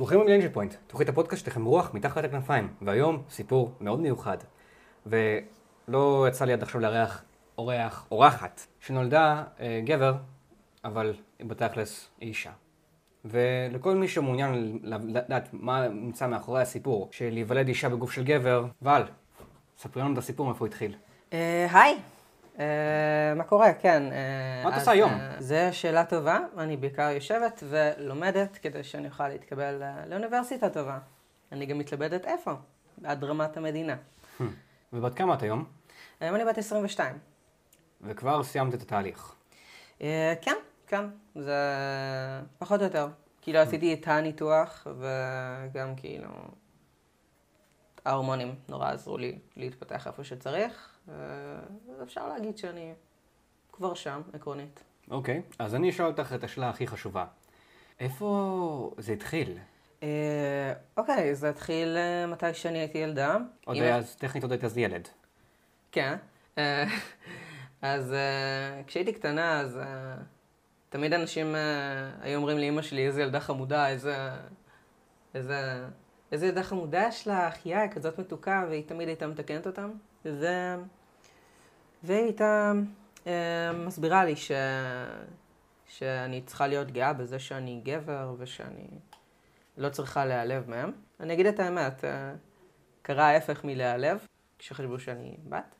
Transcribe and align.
ברוכים 0.00 0.20
הבאים 0.20 0.32
לאנג'ל 0.40 0.52
פוינט, 0.52 0.74
תוכנית 0.86 1.08
הפודקאסט 1.08 1.44
שלכם 1.44 1.64
רוח 1.64 1.94
מתחת 1.94 2.24
לכנפיים, 2.24 2.68
והיום 2.82 3.22
סיפור 3.30 3.72
מאוד 3.80 4.00
מיוחד. 4.00 4.36
ולא 5.06 6.26
יצא 6.28 6.44
לי 6.44 6.52
עד 6.52 6.62
עכשיו 6.62 6.80
לארח 6.80 7.24
אורח, 7.58 8.06
אורחת, 8.10 8.66
שנולדה 8.80 9.44
אה, 9.60 9.80
גבר, 9.84 10.14
אבל 10.84 11.14
בתכלס 11.40 12.08
היא 12.20 12.28
אישה. 12.28 12.50
ולכל 13.24 13.94
מי 13.94 14.08
שמעוניין 14.08 14.78
לדעת 14.82 15.48
מה 15.52 15.88
נמצא 15.88 16.26
מאחורי 16.26 16.62
הסיפור 16.62 17.08
של 17.12 17.30
להיוולד 17.32 17.68
אישה 17.68 17.88
בגוף 17.88 18.12
של 18.12 18.24
גבר, 18.24 18.66
ואל, 18.82 19.02
ספרי 19.78 20.02
לנו 20.02 20.12
את 20.12 20.18
הסיפור 20.18 20.46
מאיפה 20.46 20.58
הוא 20.58 20.66
התחיל. 20.66 20.94
אה, 21.32 21.66
היי, 21.72 21.92
אה, 21.92 21.98
מה 23.36 23.44
קורה? 23.44 23.72
כן. 23.74 24.02
אה, 24.12 24.64
מה 24.64 24.70
את 24.70 24.74
עושה 24.78 24.90
היום? 24.90 25.10
אה, 25.10 25.34
זו 25.38 25.54
שאלה 25.72 26.04
טובה. 26.04 26.38
אני 26.58 26.76
בעיקר 26.76 27.10
יושבת 27.10 27.62
ולומדת 27.68 28.58
כדי 28.62 28.84
שאני 28.84 29.08
אוכל 29.08 29.28
להתקבל 29.28 29.82
אה, 29.82 30.06
לאוניברסיטה 30.06 30.68
טובה. 30.70 30.98
אני 31.52 31.66
גם 31.66 31.78
מתלבטת 31.78 32.24
איפה, 32.24 32.52
עד 33.04 33.24
רמת 33.24 33.56
המדינה. 33.56 33.96
ובת 34.92 35.14
כמה 35.14 35.34
את 35.34 35.42
היום? 35.42 35.64
היום 36.20 36.34
אני 36.34 36.44
בת 36.44 36.58
22. 36.58 37.18
וכבר 38.00 38.42
סיימת 38.42 38.74
את 38.74 38.82
התהליך. 38.82 39.34
אה, 40.02 40.34
כן, 40.42 40.56
כן, 40.86 41.04
זה 41.34 41.56
פחות 42.58 42.80
או 42.80 42.84
יותר. 42.84 43.08
כאילו 43.42 43.58
עשיתי 43.58 43.94
את 43.94 44.08
הניתוח, 44.08 44.86
וגם 44.98 45.96
כאילו 45.96 46.28
ההורמונים 48.04 48.54
נורא 48.68 48.90
עזרו 48.90 49.18
לי 49.18 49.38
להתפתח 49.56 50.06
איפה 50.06 50.24
שצריך. 50.24 50.89
אה, 51.10 51.94
אז 51.94 52.02
אפשר 52.02 52.28
להגיד 52.28 52.58
שאני 52.58 52.92
כבר 53.72 53.94
שם, 53.94 54.22
עקרונית. 54.32 54.84
אוקיי, 55.10 55.42
אז 55.58 55.74
אני 55.74 55.90
אשאל 55.90 56.06
אותך 56.06 56.32
את 56.34 56.44
השאלה 56.44 56.68
הכי 56.70 56.86
חשובה. 56.86 57.24
איפה 58.00 58.94
זה 58.98 59.12
התחיל? 59.12 59.58
אה, 60.02 60.72
אוקיי, 60.96 61.34
זה 61.34 61.48
התחיל 61.48 61.96
אה, 61.96 62.26
מתי 62.26 62.54
שאני 62.54 62.78
הייתי 62.78 62.98
ילדה. 62.98 63.36
עוד 63.64 63.76
היה, 63.76 63.96
אז 63.96 64.16
טכנית 64.16 64.42
עוד 64.42 64.52
היית 64.52 64.64
אז 64.64 64.78
ילד. 64.78 65.08
כן. 65.92 66.16
אה, 66.58 66.84
אז 67.82 68.12
אה, 68.12 68.82
כשהייתי 68.86 69.12
קטנה, 69.12 69.60
אז 69.60 69.76
אה, 69.76 70.14
תמיד 70.88 71.12
אנשים 71.12 71.54
אה, 71.54 71.60
היו 72.20 72.36
אומרים 72.36 72.58
לאימא 72.58 72.82
שלי, 72.82 73.06
איזה 73.06 73.22
ילדה 73.22 73.40
חמודה, 73.40 73.88
איזה... 73.88 74.30
איזה... 75.34 75.86
איזה 76.32 76.46
ילדה 76.46 76.62
חמודה 76.62 77.04
יש 77.08 77.28
לך, 77.28 77.66
יא, 77.66 77.88
כזאת 77.90 78.18
מתוקה, 78.18 78.64
והיא 78.68 78.84
תמיד 78.86 79.08
הייתה 79.08 79.26
מתקנת 79.26 79.66
אותם. 79.66 79.90
ו... 80.24 80.46
והיא 82.02 82.24
הייתה 82.24 82.72
אה, 83.26 83.72
מסבירה 83.72 84.24
לי 84.24 84.36
ש... 84.36 84.50
שאני 85.86 86.42
צריכה 86.42 86.66
להיות 86.66 86.90
גאה 86.90 87.12
בזה 87.12 87.38
שאני 87.38 87.80
גבר, 87.84 88.34
ושאני 88.38 88.88
לא 89.76 89.88
צריכה 89.88 90.24
להיעלב 90.24 90.70
מהם. 90.70 90.92
אני 91.20 91.32
אגיד 91.32 91.46
את 91.46 91.60
האמת, 91.60 92.04
אה, 92.04 92.32
קרה 93.02 93.26
ההפך 93.26 93.64
מלהיעלב, 93.64 94.26
כשחשבו 94.58 94.98
שאני 94.98 95.36
בת. 95.48 95.74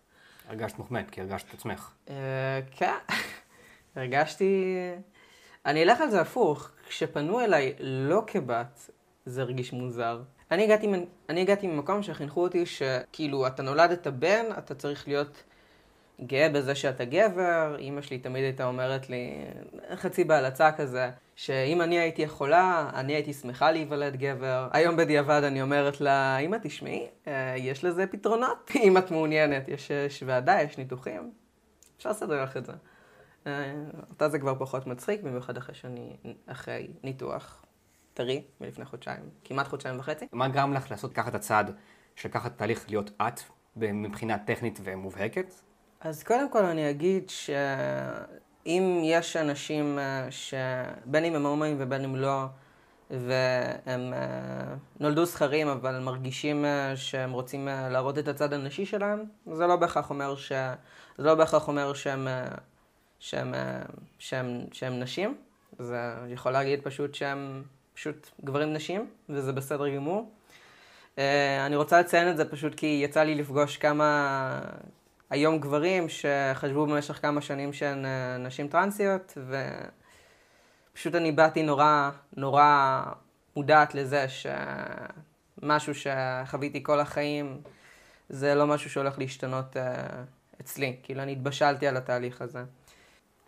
הרגשת 0.49 0.79
מוחמד, 0.79 1.05
כי 1.11 1.21
הרגשת 1.21 1.49
את 1.49 1.55
עצמך. 1.55 1.91
אה, 2.09 2.61
כן, 2.71 2.95
הרגשתי... 3.97 4.75
אני 5.67 5.83
אלך 5.83 6.01
על 6.01 6.11
זה 6.11 6.21
הפוך. 6.21 6.71
כשפנו 6.89 7.41
אליי 7.41 7.75
לא 7.81 8.23
כבת, 8.27 8.91
זה 9.27 9.43
הרגיש 9.43 9.73
מוזר. 9.73 10.23
אני 10.51 10.65
הגעתי, 10.65 10.89
אני 11.29 11.41
הגעתי 11.41 11.67
ממקום 11.67 12.03
שחינכו 12.03 12.43
אותי 12.43 12.67
שכאילו, 12.67 13.47
אתה 13.47 13.63
נולדת 13.63 14.07
בן, 14.07 14.45
אתה 14.59 14.75
צריך 14.75 15.09
להיות 15.09 15.43
גאה 16.27 16.49
בזה 16.49 16.75
שאתה 16.75 17.05
גבר. 17.05 17.77
אימא 17.79 18.03
שלי 18.03 18.19
תמיד 18.19 18.45
הייתה 18.45 18.65
אומרת 18.65 19.11
לי, 19.11 19.45
חצי 19.95 20.25
בהלצה 20.25 20.73
כזה, 20.73 21.11
שאם 21.37 21.83
אני 21.83 21.99
הייתי 21.99 22.23
יכולה, 22.23 22.91
אני 22.95 23.13
הייתי 23.13 23.33
שמחה 23.33 23.71
להיוולד 23.71 24.17
גבר. 24.17 24.69
היום 24.73 24.97
בדיעבד 24.97 25.43
אני 25.45 25.63
אומרת 25.63 26.01
לה, 26.01 26.39
אמא, 26.39 26.57
תשמעי, 26.63 27.07
אה, 27.27 27.55
יש 27.57 27.85
לזה 27.85 28.07
פתרונות, 28.07 28.71
אם 28.85 28.99
את 28.99 29.11
מעוניינת. 29.11 29.69
יש, 29.69 29.91
יש 29.91 30.23
ועדה, 30.27 30.63
יש 30.63 30.79
ניתוחים. 30.79 31.33
אפשר 31.97 32.11
לסדר 32.11 32.43
לך 32.43 32.57
את 32.57 32.67
זה. 32.67 32.73
אה, 33.47 33.75
אותה 34.11 34.29
זה 34.29 34.39
כבר 34.39 34.55
פחות 34.59 34.87
מצחיק, 34.87 35.23
במיוחד 35.23 35.57
אחרי 35.57 35.75
שאני, 35.75 36.17
אחרי 36.47 36.89
ניתוח 37.03 37.65
טרי 38.15 38.43
מלפני 38.61 38.85
חודשיים, 38.85 39.23
כמעט 39.45 39.69
חודשיים 39.69 39.99
וחצי. 39.99 40.27
מה 40.33 40.49
גרם 40.49 40.73
לך 40.73 40.91
לעשות 40.91 41.13
ככה 41.13 41.29
את 41.29 41.35
הצעד 41.35 41.77
של 42.17 42.29
לקחת 42.29 42.59
תהליך 42.59 42.85
להיות 42.89 43.11
את, 43.23 43.41
מבחינה 43.77 44.39
טכנית 44.39 44.81
ומובהקת? 44.85 45.55
אז 46.01 46.23
קודם 46.23 46.51
כל 46.51 46.65
אני 46.65 46.91
אגיד 46.91 47.31
שאם 47.31 49.01
יש 49.05 49.37
אנשים 49.37 49.99
אה, 49.99 50.27
שבין 50.31 51.25
אם 51.25 51.35
הם 51.35 51.47
הומואים 51.47 51.77
ובין 51.79 52.05
אם 52.05 52.17
לא, 52.17 52.45
והם 53.11 54.13
אה, 54.13 54.75
נולדו 55.01 55.25
זכרים 55.25 55.69
אבל 55.69 55.99
מרגישים 55.99 56.65
אה, 56.65 56.97
שהם 56.97 57.33
רוצים 57.33 57.69
להראות 57.69 58.19
את 58.19 58.29
הצד 58.29 58.53
הנשי 58.53 58.87
שלהם, 58.87 59.25
זה 59.53 59.67
לא 59.67 59.77
בהכרח 59.77 60.11
אומר, 60.11 60.37
ש... 60.37 60.53
זה 61.19 61.25
לא 61.27 61.35
בהכרח 61.35 61.69
אומר 61.69 61.93
שהם, 61.95 62.29
שהם, 63.19 63.55
שהם, 64.19 64.61
שהם 64.73 65.01
נשים. 65.01 65.37
זה 65.79 66.15
יכול 66.29 66.53
להגיד 66.53 66.81
פשוט 66.83 67.15
שהם 67.15 67.63
פשוט 67.95 68.31
גברים 68.45 68.73
נשים, 68.73 69.11
וזה 69.29 69.53
בסדר 69.53 69.89
גמור. 69.89 70.31
אני 71.67 71.77
רוצה 71.77 72.01
לציין 72.01 72.31
את 72.31 72.37
זה 72.37 72.51
פשוט 72.51 72.75
כי 72.75 73.01
יצא 73.05 73.23
לי 73.23 73.35
לפגוש 73.35 73.77
כמה 73.77 74.61
היום 75.31 75.59
גברים 75.59 76.07
שחשבו 76.09 76.87
במשך 76.87 77.23
כמה 77.23 77.41
שנים 77.41 77.73
שהן 77.73 78.07
אה, 78.07 78.37
נשים 78.39 78.69
טרנסיות, 78.69 79.39
ופשוט 80.93 81.15
אני 81.15 81.33
באתי 81.33 81.63
נורא, 81.63 82.11
נורא 82.37 83.03
מודעת 83.57 83.95
לזה 83.95 84.27
שמשהו 84.29 85.93
שחוויתי 85.95 86.83
כל 86.83 87.01
החיים 87.01 87.61
זה 88.29 88.55
לא 88.55 88.67
משהו 88.67 88.91
שהולך 88.91 89.19
להשתנות 89.19 89.77
אה, 89.77 89.95
אצלי. 90.61 90.97
כאילו, 91.03 91.23
אני 91.23 91.33
התבשלתי 91.33 91.87
על 91.87 91.97
התהליך 91.97 92.43
הזה. 92.43 92.65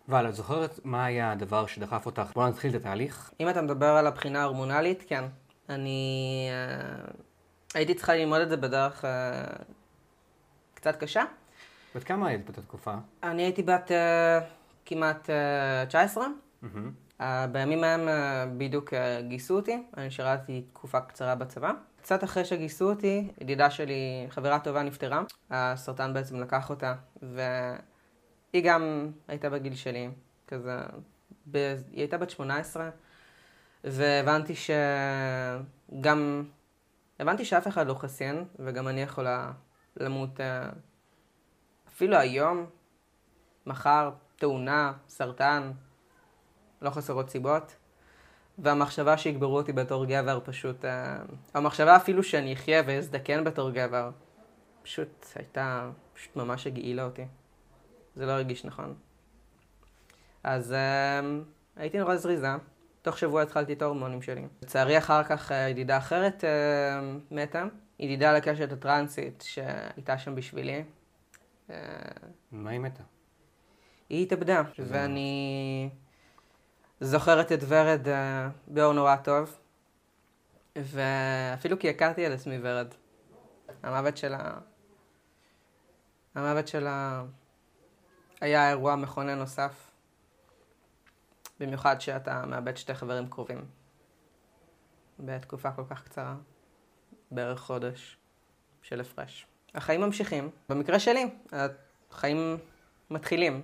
אבל 0.09 0.29
את 0.29 0.35
זוכרת 0.35 0.79
מה 0.83 1.05
היה 1.05 1.31
הדבר 1.31 1.65
שדחף 1.65 2.05
אותך? 2.05 2.31
בוא 2.35 2.47
נתחיל 2.47 2.75
את 2.75 2.75
התהליך. 2.75 3.31
אם 3.39 3.49
אתה 3.49 3.61
מדבר 3.61 3.85
על 3.85 4.07
הבחינה 4.07 4.41
ההורמונלית, 4.41 5.03
כן. 5.07 5.23
אני 5.69 6.47
אה, 6.51 7.11
הייתי 7.73 7.93
צריכה 7.93 8.15
ללמוד 8.15 8.41
את 8.41 8.49
זה 8.49 8.57
בדרך 8.57 9.05
אה, 9.05 9.43
קצת 10.73 10.95
קשה. 10.95 11.23
בת 11.95 12.03
כמה 12.03 12.27
היית 12.27 12.45
באותה 12.45 12.61
תקופה? 12.61 12.93
אני 13.23 13.41
הייתי 13.41 13.63
בת 13.63 13.91
אה, 13.91 14.39
כמעט 14.85 15.29
אה, 15.29 15.85
19. 15.85 16.27
מהמם. 16.61 16.91
אה, 17.21 17.47
בימים 17.47 17.83
ההם 17.83 18.07
אה, 18.07 18.45
בדיוק 18.57 18.93
אה, 18.93 19.21
גייסו 19.21 19.55
אותי, 19.55 19.83
אני 19.97 20.11
שירתתי 20.11 20.63
תקופה 20.73 21.01
קצרה 21.01 21.35
בצבא. 21.35 21.71
קצת 22.01 22.23
אחרי 22.23 22.45
שגייסו 22.45 22.89
אותי, 22.89 23.31
ידידה 23.41 23.69
שלי, 23.69 24.27
חברה 24.29 24.59
טובה, 24.59 24.83
נפטרה. 24.83 25.23
הסרטן 25.49 26.13
בעצם 26.13 26.39
לקח 26.39 26.69
אותה, 26.69 26.95
והיא 27.21 28.63
גם 28.63 29.11
הייתה 29.27 29.49
בגיל 29.49 29.75
שלי, 29.75 30.09
כזה, 30.47 30.77
ב... 31.51 31.57
היא 31.91 32.01
הייתה 32.01 32.17
בת 32.17 32.29
18, 32.29 32.89
והבנתי 33.83 34.53
שגם, 34.55 36.43
הבנתי 37.19 37.45
שאף 37.45 37.67
אחד 37.67 37.87
לא 37.87 37.93
חסין, 37.93 38.43
וגם 38.59 38.87
אני 38.87 39.01
יכולה 39.01 39.51
למות 39.97 40.39
אה, 40.39 40.69
אפילו 42.03 42.17
היום, 42.17 42.65
מחר, 43.65 44.09
תאונה, 44.35 44.93
סרטן, 45.07 45.71
לא 46.81 46.89
חסרות 46.89 47.29
סיבות. 47.29 47.75
והמחשבה 48.57 49.17
שיגברו 49.17 49.57
אותי 49.57 49.73
בתור 49.73 50.05
גבר 50.05 50.39
פשוט... 50.43 50.85
אה, 50.85 51.17
המחשבה 51.53 51.95
אפילו 51.95 52.23
שאני 52.23 52.53
אחיה 52.53 52.83
ואזדקן 52.85 53.43
בתור 53.43 53.71
גבר, 53.71 54.09
פשוט 54.81 55.25
הייתה... 55.35 55.89
פשוט 56.13 56.35
ממש 56.35 56.67
הגעילה 56.67 57.03
אותי. 57.03 57.25
זה 58.15 58.25
לא 58.25 58.31
הרגיש 58.31 58.65
נכון. 58.65 58.93
אז 60.43 60.73
אה, 60.73 61.21
הייתי 61.75 61.99
נורא 61.99 62.15
זריזה. 62.15 62.55
תוך 63.01 63.17
שבוע 63.17 63.41
התחלתי 63.41 63.73
את 63.73 63.81
ההורמונים 63.81 64.21
שלי. 64.21 64.45
לצערי 64.61 64.97
אחר 64.97 65.23
כך 65.23 65.51
אה, 65.51 65.69
ידידה 65.69 65.97
אחרת 65.97 66.43
מתה. 67.31 67.65
ידידה 67.99 68.33
לקשת 68.33 68.71
הטרנסית 68.71 69.43
שהייתה 69.47 70.17
שם 70.17 70.35
בשבילי. 70.35 70.83
מה 72.51 72.69
היא 72.69 72.79
מתה? 72.79 73.03
היא 74.09 74.23
התאבדה, 74.23 74.61
ואני 74.79 75.89
זוכרת 76.99 77.51
את 77.51 77.59
ורד 77.67 78.07
אה, 78.07 78.49
באור 78.67 78.93
נורא 78.93 79.15
טוב, 79.15 79.57
ואפילו 80.75 81.79
כי 81.79 81.89
הכרתי 81.89 82.25
על 82.25 82.33
עצמי 82.33 82.57
ורד. 82.61 82.87
המוות 83.83 84.17
שלה... 84.17 84.51
המוות 86.35 86.67
שלה 86.67 87.23
היה 88.41 88.69
אירוע 88.69 88.95
מכונן 88.95 89.39
נוסף, 89.39 89.91
במיוחד 91.59 92.01
שאתה 92.01 92.45
מאבד 92.45 92.77
שתי 92.77 92.93
חברים 92.93 93.29
קרובים 93.29 93.65
בתקופה 95.19 95.71
כל 95.71 95.83
כך 95.89 96.03
קצרה, 96.03 96.35
בערך 97.31 97.59
חודש 97.59 98.17
של 98.81 99.01
הפרש. 99.01 99.47
החיים 99.75 100.01
ממשיכים. 100.01 100.49
במקרה 100.69 100.99
שלי, 100.99 101.29
החיים 102.11 102.57
מתחילים 103.09 103.61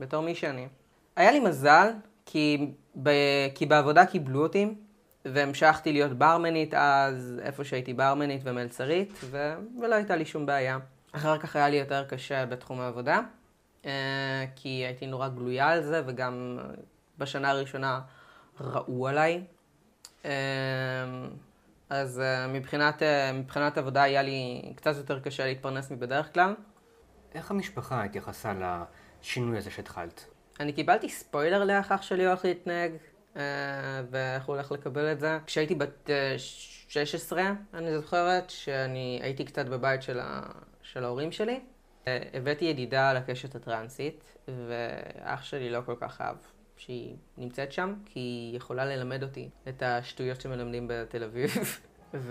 בתור 0.00 0.22
מי 0.22 0.34
שאני. 0.34 0.68
היה 1.16 1.32
לי 1.32 1.40
מזל, 1.40 1.88
כי, 2.26 2.70
ב, 3.02 3.10
כי 3.54 3.66
בעבודה 3.66 4.06
קיבלו 4.06 4.42
אותי, 4.42 4.68
והמשכתי 5.24 5.92
להיות 5.92 6.12
ברמנית 6.12 6.74
אז, 6.74 7.40
איפה 7.42 7.64
שהייתי 7.64 7.94
ברמנית 7.94 8.40
ומלצרית, 8.44 9.12
ו... 9.24 9.54
ולא 9.80 9.94
הייתה 9.94 10.16
לי 10.16 10.24
שום 10.24 10.46
בעיה. 10.46 10.78
אחר 11.12 11.38
כך 11.38 11.56
היה 11.56 11.68
לי 11.68 11.76
יותר 11.76 12.04
קשה 12.04 12.46
בתחום 12.46 12.80
העבודה, 12.80 13.20
אה, 13.86 14.44
כי 14.56 14.68
הייתי 14.68 15.06
נורא 15.06 15.28
גלויה 15.28 15.68
על 15.68 15.82
זה, 15.82 16.02
וגם 16.06 16.58
בשנה 17.18 17.50
הראשונה 17.50 18.00
ראו 18.60 19.08
עליי. 19.08 19.44
אז 21.90 22.20
אה, 22.20 22.46
מבחינת, 22.46 23.02
מבחינת 23.34 23.78
עבודה 23.78 24.02
היה 24.02 24.22
לי 24.22 24.72
קצת 24.76 24.96
יותר 24.96 25.20
קשה 25.20 25.46
להתפרנס 25.46 25.90
מבדרך 25.90 26.34
כלל. 26.34 26.54
איך 27.34 27.50
המשפחה 27.50 28.04
התייחסה 28.04 28.52
לשינוי 29.22 29.58
הזה 29.58 29.70
שהתחלת? 29.70 30.24
אני 30.60 30.72
קיבלתי 30.72 31.08
ספוילר 31.08 31.64
לאיך 31.64 31.92
אח 31.92 32.02
שלי 32.02 32.26
הולך 32.26 32.44
להתנהג, 32.44 32.92
ואיך 34.10 34.44
הוא 34.46 34.54
הולך 34.54 34.72
לקבל 34.72 35.12
את 35.12 35.20
זה. 35.20 35.38
כשהייתי 35.46 35.74
בת 35.74 36.10
16, 36.88 37.42
אני 37.74 37.96
זוכרת 37.96 38.50
שאני 38.50 39.20
הייתי 39.22 39.44
קצת 39.44 39.66
בבית 39.66 40.02
של, 40.02 40.20
ה... 40.20 40.40
של 40.82 41.04
ההורים 41.04 41.32
שלי. 41.32 41.60
הבאתי 42.06 42.64
ידידה 42.64 43.10
על 43.10 43.16
הקשת 43.16 43.54
הטרנסית, 43.54 44.34
ואח 44.48 45.44
שלי 45.44 45.70
לא 45.70 45.80
כל 45.86 45.94
כך 46.00 46.20
אהב 46.20 46.36
שהיא 46.76 47.16
נמצאת 47.38 47.72
שם, 47.72 47.94
כי 48.04 48.20
היא 48.20 48.56
יכולה 48.56 48.84
ללמד 48.84 49.22
אותי 49.22 49.48
את 49.68 49.82
השטויות 49.82 50.40
שמלמדים 50.40 50.86
בתל 50.90 51.24
אביב. 51.24 51.50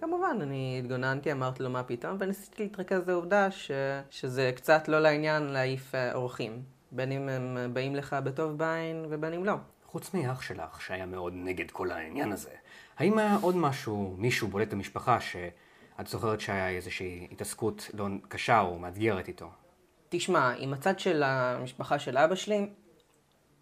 וכמובן, 0.00 0.38
אני 0.40 0.76
התגוננתי, 0.78 1.32
אמרתי 1.32 1.62
לו 1.62 1.70
מה 1.70 1.82
פתאום, 1.82 2.16
וניסיתי 2.20 2.62
להתרכז 2.62 3.08
לעובדה 3.08 3.50
ש... 3.50 3.70
שזה 4.10 4.52
קצת 4.56 4.88
לא 4.88 5.00
לעניין 5.00 5.42
להעיף 5.42 5.94
אה, 5.94 6.14
אורחים. 6.14 6.62
בין 6.92 7.12
אם 7.12 7.28
הם 7.28 7.74
באים 7.74 7.96
לך 7.96 8.16
בטוב 8.24 8.58
בעין 8.58 9.06
ובין 9.10 9.32
אם 9.32 9.44
לא. 9.44 9.54
חוץ 9.86 10.14
מאח 10.14 10.42
שלך, 10.42 10.80
שהיה 10.80 11.06
מאוד 11.06 11.32
נגד 11.36 11.70
כל 11.70 11.90
העניין 11.90 12.32
הזה, 12.32 12.50
האם 12.98 13.18
היה 13.18 13.36
עוד 13.40 13.56
משהו, 13.56 14.14
מישהו 14.18 14.48
בולט 14.48 14.72
במשפחה 14.72 15.20
ש... 15.20 15.36
את 16.00 16.06
זוכרת 16.06 16.40
שהיה 16.40 16.68
איזושהי 16.68 17.28
התעסקות 17.32 17.90
לא 17.94 18.06
קשה 18.28 18.60
או 18.60 18.78
מאתגרת 18.78 19.28
איתו? 19.28 19.50
תשמע, 20.08 20.52
עם 20.58 20.72
הצד 20.72 20.98
של 20.98 21.22
המשפחה 21.22 21.98
של 21.98 22.18
אבא 22.18 22.34
שלי, 22.34 22.68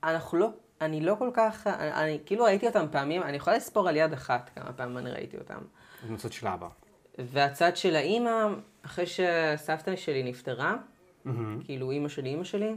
אנחנו 0.04 0.38
לא, 0.38 0.50
אני 0.80 1.00
לא 1.00 1.14
כל 1.18 1.30
כך, 1.34 1.66
אני, 1.66 1.92
אני 1.92 2.18
כאילו 2.26 2.44
ראיתי 2.44 2.66
אותם 2.66 2.86
פעמים, 2.90 3.22
אני 3.22 3.36
יכולה 3.36 3.56
לספור 3.56 3.88
על 3.88 3.96
יד 3.96 4.12
אחת 4.12 4.50
כמה 4.54 4.72
פעמים 4.72 4.98
אני 4.98 5.10
ראיתי 5.10 5.36
אותם. 5.36 5.58
עם 6.08 6.14
הצד 6.14 6.32
של 6.32 6.46
אבא. 6.46 6.68
והצד 7.18 7.76
של 7.76 7.96
האימא, 7.96 8.46
אחרי 8.82 9.06
שסבתא 9.06 9.96
שלי 9.96 10.22
נפטרה, 10.22 10.76
Mm-hmm. 11.26 11.64
כאילו 11.64 11.90
אימא 11.90 12.08
שלי, 12.08 12.28
אימא 12.28 12.44
שלי, 12.44 12.74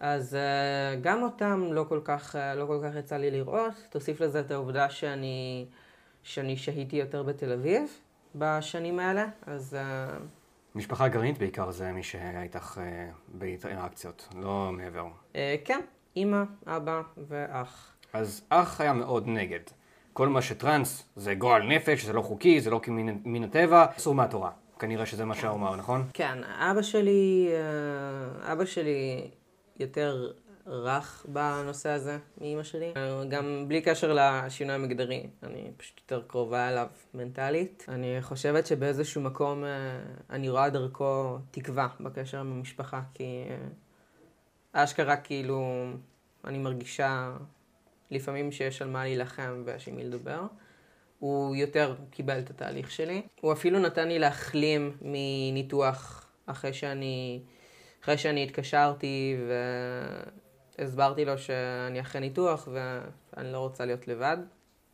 אז 0.00 0.36
uh, 0.36 1.00
גם 1.00 1.22
אותם 1.22 1.68
לא 1.72 1.84
כל, 1.88 2.00
כך, 2.04 2.34
uh, 2.34 2.58
לא 2.58 2.66
כל 2.66 2.80
כך 2.84 2.96
יצא 2.96 3.16
לי 3.16 3.30
לראות. 3.30 3.72
תוסיף 3.90 4.20
לזה 4.20 4.40
את 4.40 4.50
העובדה 4.50 4.90
שאני, 4.90 5.66
שאני 6.22 6.56
שהיתי 6.56 6.96
יותר 6.96 7.22
בתל 7.22 7.52
אביב. 7.52 8.00
בשנים 8.34 8.98
האלה, 8.98 9.26
אז... 9.46 9.74
אה, 9.74 10.16
משפחה 10.74 11.08
גרעינית 11.08 11.38
בעיקר 11.38 11.70
זה 11.70 11.92
מי 11.92 12.02
שהיה 12.02 12.42
איתך 12.42 12.78
אה, 12.82 13.10
באינטראקציות, 13.28 14.28
לא 14.34 14.70
מעבר. 14.72 15.06
אה, 15.36 15.56
כן, 15.64 15.80
אימא, 16.16 16.42
אבא 16.66 17.02
ואח. 17.28 17.92
אז 18.12 18.42
אח 18.48 18.80
היה 18.80 18.92
מאוד 18.92 19.24
נגד. 19.26 19.60
כל 20.12 20.28
מה 20.28 20.42
שטראנס 20.42 21.04
זה 21.16 21.34
גועל 21.34 21.62
נפש, 21.62 22.04
זה 22.04 22.12
לא 22.12 22.22
חוקי, 22.22 22.60
זה 22.60 22.70
לא 22.70 22.80
מן 23.24 23.44
הטבע, 23.44 23.86
אסור 23.96 24.14
מהתורה. 24.14 24.50
כנראה 24.78 25.06
שזה 25.06 25.24
מה 25.24 25.34
שהוא 25.34 25.52
אמר, 25.52 25.76
נכון? 25.76 26.08
כן, 26.12 26.38
אבא 26.44 26.82
שלי, 26.82 27.48
אבא 28.52 28.64
שלי 28.64 29.30
יותר 29.78 30.32
רך 30.66 31.26
בנושא 31.28 31.88
הזה 31.88 32.18
מאימא 32.40 32.62
שלי. 32.62 32.92
גם 33.28 33.64
בלי 33.68 33.80
קשר 33.80 34.12
לשינוי 34.14 34.74
המגדרי, 34.74 35.26
אני 35.42 35.70
פשוט 35.76 36.00
יותר 36.00 36.22
קרובה 36.26 36.68
אליו 36.68 36.86
מנטלית. 37.14 37.86
אני 37.88 38.16
חושבת 38.20 38.66
שבאיזשהו 38.66 39.20
מקום 39.20 39.64
אה, 39.64 39.68
אני 40.30 40.48
רואה 40.48 40.70
דרכו 40.70 41.38
תקווה 41.50 41.88
בקשר 42.00 42.40
עם 42.40 42.52
המשפחה, 42.52 43.00
כי 43.14 43.44
אה, 43.50 43.56
אשכרה 44.72 45.16
כאילו 45.16 45.86
אני 46.44 46.58
מרגישה 46.58 47.32
לפעמים 48.10 48.52
שיש 48.52 48.82
על 48.82 48.88
מה 48.88 49.04
להילחם 49.04 49.62
ויש 49.64 49.88
עם 49.88 49.96
מי 49.96 50.04
לדבר. 50.04 50.42
הוא 51.18 51.56
יותר 51.56 51.94
קיבל 52.10 52.38
את 52.38 52.50
התהליך 52.50 52.90
שלי. 52.90 53.22
הוא 53.40 53.52
אפילו 53.52 53.78
נתן 53.78 54.08
לי 54.08 54.18
להחלים 54.18 54.96
מניתוח 55.02 56.26
אחרי 56.46 56.72
שאני, 56.72 57.42
אחרי 58.02 58.18
שאני 58.18 58.44
התקשרתי 58.44 59.36
ו... 59.48 59.52
הסברתי 60.80 61.24
לו 61.24 61.38
שאני 61.38 62.00
אחרי 62.00 62.20
ניתוח 62.20 62.68
ואני 62.72 63.52
לא 63.52 63.58
רוצה 63.58 63.84
להיות 63.84 64.08
לבד, 64.08 64.36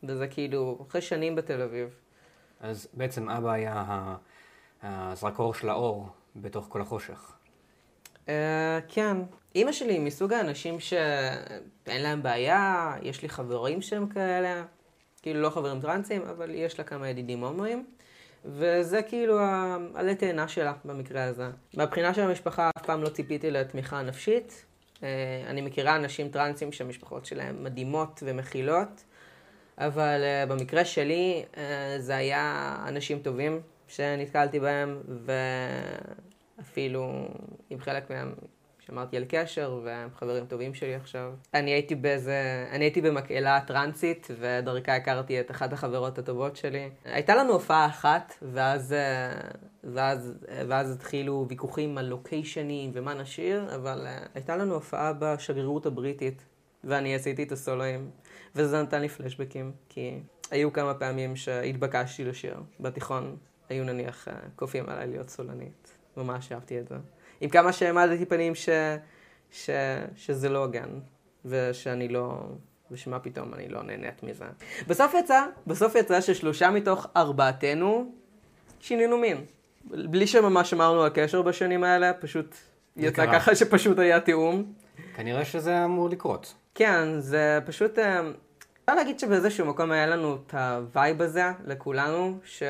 וזה 0.02 0.28
כאילו 0.28 0.84
אחרי 0.88 1.00
שנים 1.00 1.37
בתל 1.37 1.62
אביב. 1.62 1.88
אז 2.61 2.88
בעצם 2.94 3.31
אבא 3.31 3.50
היה 3.50 4.14
הזרקור 4.82 5.55
של 5.55 5.69
האור 5.69 6.08
בתוך 6.37 6.67
כל 6.69 6.81
החושך. 6.81 7.35
Uh, 8.26 8.31
כן. 8.88 9.17
אימא 9.55 9.73
שלי 9.73 9.93
היא 9.93 10.00
מסוג 10.00 10.32
האנשים 10.32 10.81
שאין 10.81 12.02
להם 12.02 12.23
בעיה, 12.23 12.93
יש 13.02 13.23
לי 13.23 13.28
חברים 13.28 13.82
שהם 13.82 14.08
כאלה, 14.08 14.64
כאילו 15.23 15.40
לא 15.40 15.50
חברים 15.50 15.81
טרנסים, 15.81 16.23
אבל 16.23 16.50
יש 16.55 16.78
לה 16.78 16.84
כמה 16.84 17.08
ידידים 17.08 17.44
הומואים. 17.44 17.87
וזה 18.44 19.02
כאילו 19.02 19.38
העלה 19.40 20.14
תאנה 20.14 20.49
שלה 20.49 20.73
במקרה 20.84 21.25
הזה. 21.25 21.49
מהבחינה 21.75 22.14
של 22.14 22.20
המשפחה 22.20 22.70
אף 22.78 22.87
פעם 22.87 23.02
לא 23.02 23.08
ציפיתי 23.08 23.50
לתמיכה 23.50 24.02
נפשית, 24.02 24.64
אה, 25.02 25.08
אני 25.46 25.61
מכירה 25.61 25.96
אנשים 25.96 26.28
טרנסים 26.28 26.73
שהמשפחות 26.73 27.26
שלהם 27.26 27.64
מדהימות 27.64 28.23
ומכילות, 28.26 29.05
אבל 29.78 30.20
אה, 30.23 30.46
במקרה 30.46 30.84
שלי 30.84 31.44
אה, 31.56 31.96
זה 31.99 32.17
היה 32.17 32.76
אנשים 32.88 33.19
טובים 33.19 33.61
שנתקלתי 33.88 34.61
בהם, 34.61 35.00
ואפילו 36.58 37.28
עם 37.70 37.80
חלק 37.80 38.10
מהם 38.10 38.34
שמרתי 38.86 39.16
על 39.16 39.24
קשר, 39.28 39.80
והם 39.84 40.08
חברים 40.14 40.46
טובים 40.46 40.74
שלי 40.74 40.94
עכשיו. 40.94 41.32
אני 41.54 41.70
הייתי 41.70 41.94
באיזה, 41.94 42.66
אני 42.70 42.84
הייתי 42.84 43.00
במקהלה 43.00 43.60
טרנסית, 43.60 44.28
ודרכה 44.40 44.96
הכרתי 44.96 45.40
את 45.40 45.50
אחת 45.50 45.72
החברות 45.72 46.18
הטובות 46.18 46.56
שלי. 46.56 46.90
הייתה 47.04 47.34
לנו 47.34 47.52
הופעה 47.52 47.86
אחת, 47.86 48.32
ואז, 48.42 48.94
ואז, 49.84 50.34
ואז 50.68 50.90
התחילו 50.90 51.46
ויכוחים 51.48 51.98
על 51.98 52.06
לוקיישנים 52.06 52.90
ומה 52.94 53.14
נשאיר, 53.14 53.74
אבל 53.74 54.06
הייתה 54.34 54.56
לנו 54.56 54.74
הופעה 54.74 55.12
בשגרירות 55.12 55.86
הבריטית, 55.86 56.44
ואני 56.84 57.14
עשיתי 57.14 57.42
את 57.42 57.52
הסולואים, 57.52 58.10
וזה 58.54 58.82
נתן 58.82 59.00
לי 59.00 59.08
פלשבקים, 59.08 59.72
כי 59.88 60.18
היו 60.50 60.72
כמה 60.72 60.94
פעמים 60.94 61.36
שהתבקשתי 61.36 62.24
לשיר. 62.24 62.56
בתיכון 62.80 63.36
היו 63.68 63.84
נניח 63.84 64.28
כופים 64.56 64.88
עליי 64.88 65.06
להיות 65.06 65.30
סולנית. 65.30 65.95
ממש 66.16 66.52
אהבתי 66.52 66.80
את 66.80 66.88
זה. 66.88 66.94
עם 67.40 67.50
כמה 67.50 67.73
שהעמדתי 67.73 68.25
פנים 68.25 68.54
ש, 68.54 68.68
ש, 69.50 69.70
שזה 70.16 70.49
לא 70.49 70.64
הגן, 70.64 70.88
ושאני 71.44 72.08
לא... 72.08 72.40
ושמה 72.90 73.18
פתאום 73.18 73.54
אני 73.54 73.68
לא 73.68 73.82
נהנית 73.82 74.23
מזה. 74.23 74.44
בסוף 74.87 75.14
יצא, 75.14 75.46
בסוף 75.66 75.94
יצא 75.94 76.20
ששלושה 76.20 76.70
מתוך 76.70 77.06
ארבעתנו 77.16 78.12
שינינו 78.80 79.18
מין. 79.18 79.44
בלי 79.85 80.26
שממש 80.26 80.75
אמרנו 80.75 81.02
על 81.02 81.11
קשר 81.14 81.42
בשנים 81.42 81.85
האלה, 81.85 82.12
פשוט 82.12 82.56
יצא 82.96 83.26
קרה. 83.26 83.35
ככה 83.35 83.54
שפשוט 83.54 83.99
היה 83.99 84.20
תיאום. 84.20 84.73
כנראה 85.16 85.44
שזה 85.44 85.85
אמור 85.85 86.08
לקרות. 86.08 86.54
כן, 86.75 87.20
זה 87.20 87.58
פשוט... 87.66 87.99
אה, 87.99 88.20
אפשר 88.85 88.94
להגיד 88.94 89.18
שבאיזשהו 89.18 89.66
מקום 89.66 89.90
היה 89.90 90.06
לנו 90.06 90.38
את 90.46 90.54
ה 90.54 90.68
vibe 90.68 91.23
הזה 91.23 91.44
לכולנו, 91.66 92.38
ש... 92.44 92.62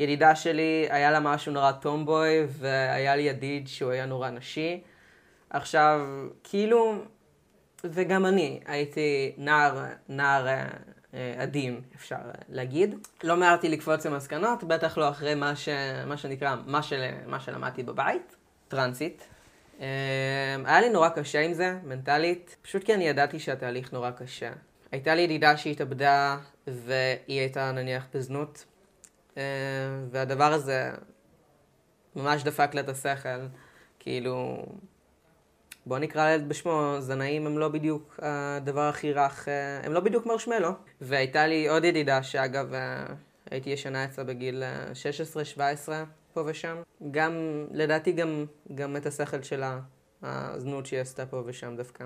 ידידה 0.00 0.34
שלי, 0.34 0.86
היה 0.90 1.10
לה 1.10 1.20
משהו 1.20 1.52
נורא 1.52 1.72
tomboy, 1.72 2.46
והיה 2.48 3.16
לי 3.16 3.22
ידיד 3.22 3.68
שהוא 3.68 3.90
היה 3.90 4.06
נורא 4.06 4.30
נשי. 4.30 4.80
עכשיו, 5.50 6.00
כאילו, 6.44 6.94
וגם 7.84 8.26
אני 8.26 8.60
הייתי 8.66 9.32
נער, 9.38 9.84
נער 10.08 10.48
אה, 11.14 11.34
עדין, 11.38 11.80
אפשר 11.96 12.16
להגיד. 12.48 12.94
לא 13.24 13.36
מיהרתי 13.36 13.68
לקפוץ 13.68 14.06
למסקנות, 14.06 14.64
בטח 14.64 14.98
לא 14.98 15.08
אחרי 15.08 15.34
מה, 15.34 15.56
ש, 15.56 15.68
מה 16.06 16.16
שנקרא, 16.16 16.56
מה, 16.66 16.82
של, 16.82 17.10
מה 17.26 17.40
שלמדתי 17.40 17.82
בבית, 17.82 18.36
טרנסית. 18.68 19.28
אה, 19.80 19.86
היה 20.64 20.80
לי 20.80 20.88
נורא 20.88 21.08
קשה 21.08 21.40
עם 21.40 21.52
זה, 21.52 21.78
מנטלית, 21.84 22.56
פשוט 22.62 22.84
כי 22.84 22.94
אני 22.94 23.08
ידעתי 23.08 23.38
שהתהליך 23.38 23.92
נורא 23.92 24.10
קשה. 24.10 24.50
הייתה 24.92 25.14
לי 25.14 25.22
ידידה 25.22 25.56
שהתאבדה, 25.56 26.38
והיא 26.66 27.40
הייתה 27.40 27.72
נניח 27.72 28.06
בזנות, 28.14 28.64
אה, 28.64 28.69
והדבר 30.10 30.52
הזה 30.52 30.90
ממש 32.16 32.42
דפק 32.42 32.74
לה 32.74 32.80
את 32.80 32.88
השכל. 32.88 33.46
כאילו, 33.98 34.66
בוא 35.86 35.98
נקרא 35.98 36.28
לילד 36.28 36.48
בשמו, 36.48 36.96
זנאים 36.98 37.46
הם 37.46 37.58
לא 37.58 37.68
בדיוק 37.68 38.20
הדבר 38.22 38.88
הכי 38.88 39.12
רך, 39.12 39.48
אה, 39.48 39.80
הם 39.84 39.92
לא 39.92 40.00
בדיוק 40.00 40.26
מרשמלו. 40.26 40.70
והייתה 41.00 41.46
לי 41.46 41.68
עוד 41.68 41.84
ידידה 41.84 42.22
שאגב 42.22 42.74
אה, 42.74 43.06
הייתי 43.50 43.70
ישנה 43.70 44.04
אצלה 44.04 44.24
בגיל 44.24 44.62
16-17 45.86 45.88
פה 46.32 46.42
ושם. 46.46 46.76
גם, 47.10 47.32
לדעתי 47.72 48.12
גם, 48.12 48.46
גם 48.74 48.96
את 48.96 49.06
השכל 49.06 49.42
שלה, 49.42 49.80
הזנות 50.22 50.86
שהיא 50.86 51.00
עשתה 51.00 51.26
פה 51.26 51.42
ושם 51.46 51.76
דווקא. 51.76 52.04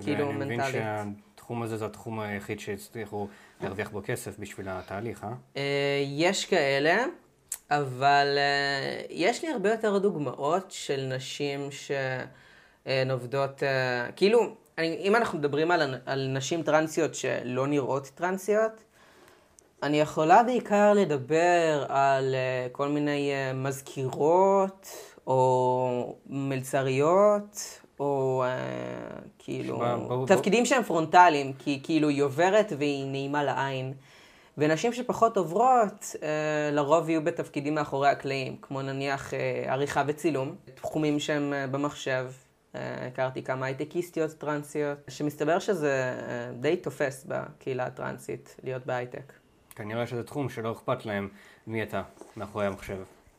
כאילו 0.00 0.32
מנטלית. 0.32 0.82
התחום 1.42 1.62
הזה 1.62 1.76
זה 1.76 1.86
התחום 1.86 2.20
היחיד 2.20 2.60
שהצליחו 2.60 3.28
להרוויח 3.60 3.90
בו 3.90 4.00
כסף 4.04 4.38
בשביל 4.38 4.66
התהליך, 4.70 5.24
אה? 5.24 5.32
אה, 5.56 6.04
יש 6.06 6.44
כאלה, 6.44 7.04
אבל 7.70 8.38
אה, 8.38 9.02
יש 9.10 9.44
לי 9.44 9.50
הרבה 9.50 9.70
יותר 9.70 9.98
דוגמאות 9.98 10.70
של 10.70 11.12
נשים 11.16 11.68
שהן 11.70 13.10
עובדות, 13.10 13.62
אה, 13.62 14.12
כאילו, 14.16 14.54
אני, 14.78 14.96
אם 14.96 15.16
אנחנו 15.16 15.38
מדברים 15.38 15.70
על, 15.70 15.94
על 16.06 16.28
נשים 16.28 16.62
טרנסיות 16.62 17.14
שלא 17.14 17.66
נראות 17.66 18.10
טרנסיות, 18.14 18.84
אני 19.82 20.00
יכולה 20.00 20.42
בעיקר 20.42 20.92
לדבר 20.92 21.86
על 21.88 22.34
כל 22.72 22.88
מיני 22.88 23.32
מזכירות, 23.54 24.88
או 25.26 26.16
מלצריות, 26.26 27.80
או 28.02 28.44
אה, 28.46 28.48
כאילו, 29.38 29.78
בואו- 30.08 30.26
תפקידים 30.26 30.66
שהם 30.66 30.82
פרונטליים, 30.82 31.52
כי 31.52 31.80
כאילו 31.82 32.08
היא 32.08 32.22
עוברת 32.22 32.72
והיא 32.78 33.06
נעימה 33.06 33.44
לעין. 33.44 33.92
ונשים 34.58 34.92
שפחות 34.92 35.36
עוברות, 35.36 36.16
אה, 36.22 36.28
לרוב 36.72 37.08
יהיו 37.10 37.24
בתפקידים 37.24 37.74
מאחורי 37.74 38.08
הקלעים, 38.08 38.56
כמו 38.62 38.82
נניח 38.82 39.34
אה, 39.34 39.38
עריכה 39.66 40.02
וצילום, 40.06 40.54
תחומים 40.74 41.20
שהם 41.20 41.52
אה, 41.52 41.66
במחשב. 41.66 42.30
אה, 42.74 43.06
הכרתי 43.06 43.42
כמה 43.42 43.66
הייטקיסטיות 43.66 44.30
טרנסיות, 44.30 44.98
שמסתבר 45.08 45.58
שזה 45.58 46.14
אה, 46.28 46.52
די 46.60 46.76
תופס 46.76 47.26
בקהילה 47.28 47.86
הטרנסית 47.86 48.56
להיות 48.64 48.86
בהייטק. 48.86 49.32
כנראה 49.76 50.06
שזה 50.06 50.22
תחום 50.22 50.48
שלא 50.48 50.72
אכפת 50.72 51.06
להם 51.06 51.28
מי 51.66 51.82
אתה 51.82 52.02
מאחורי 52.36 52.66
המחשב. 52.66 52.96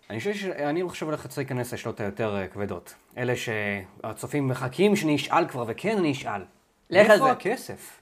אני 0.10 0.20
חושב 0.20 0.34
שאני 0.34 0.84
חושב 0.90 1.06
הולך 1.06 1.28
להיכנס 1.38 1.74
לשאלות 1.74 2.00
היותר 2.00 2.36
אה, 2.36 2.48
כבדות. 2.48 2.94
אלה 3.18 3.34
שהצופים 3.36 4.48
מחכים 4.48 4.96
שאני 4.96 5.16
אשאל 5.16 5.48
כבר, 5.48 5.64
וכן 5.68 5.98
אני 5.98 6.12
אשאל. 6.12 6.42
לך 6.90 7.10
על 7.10 7.18
זה. 7.18 7.24
איפה 7.24 7.32
הכסף? 7.32 8.02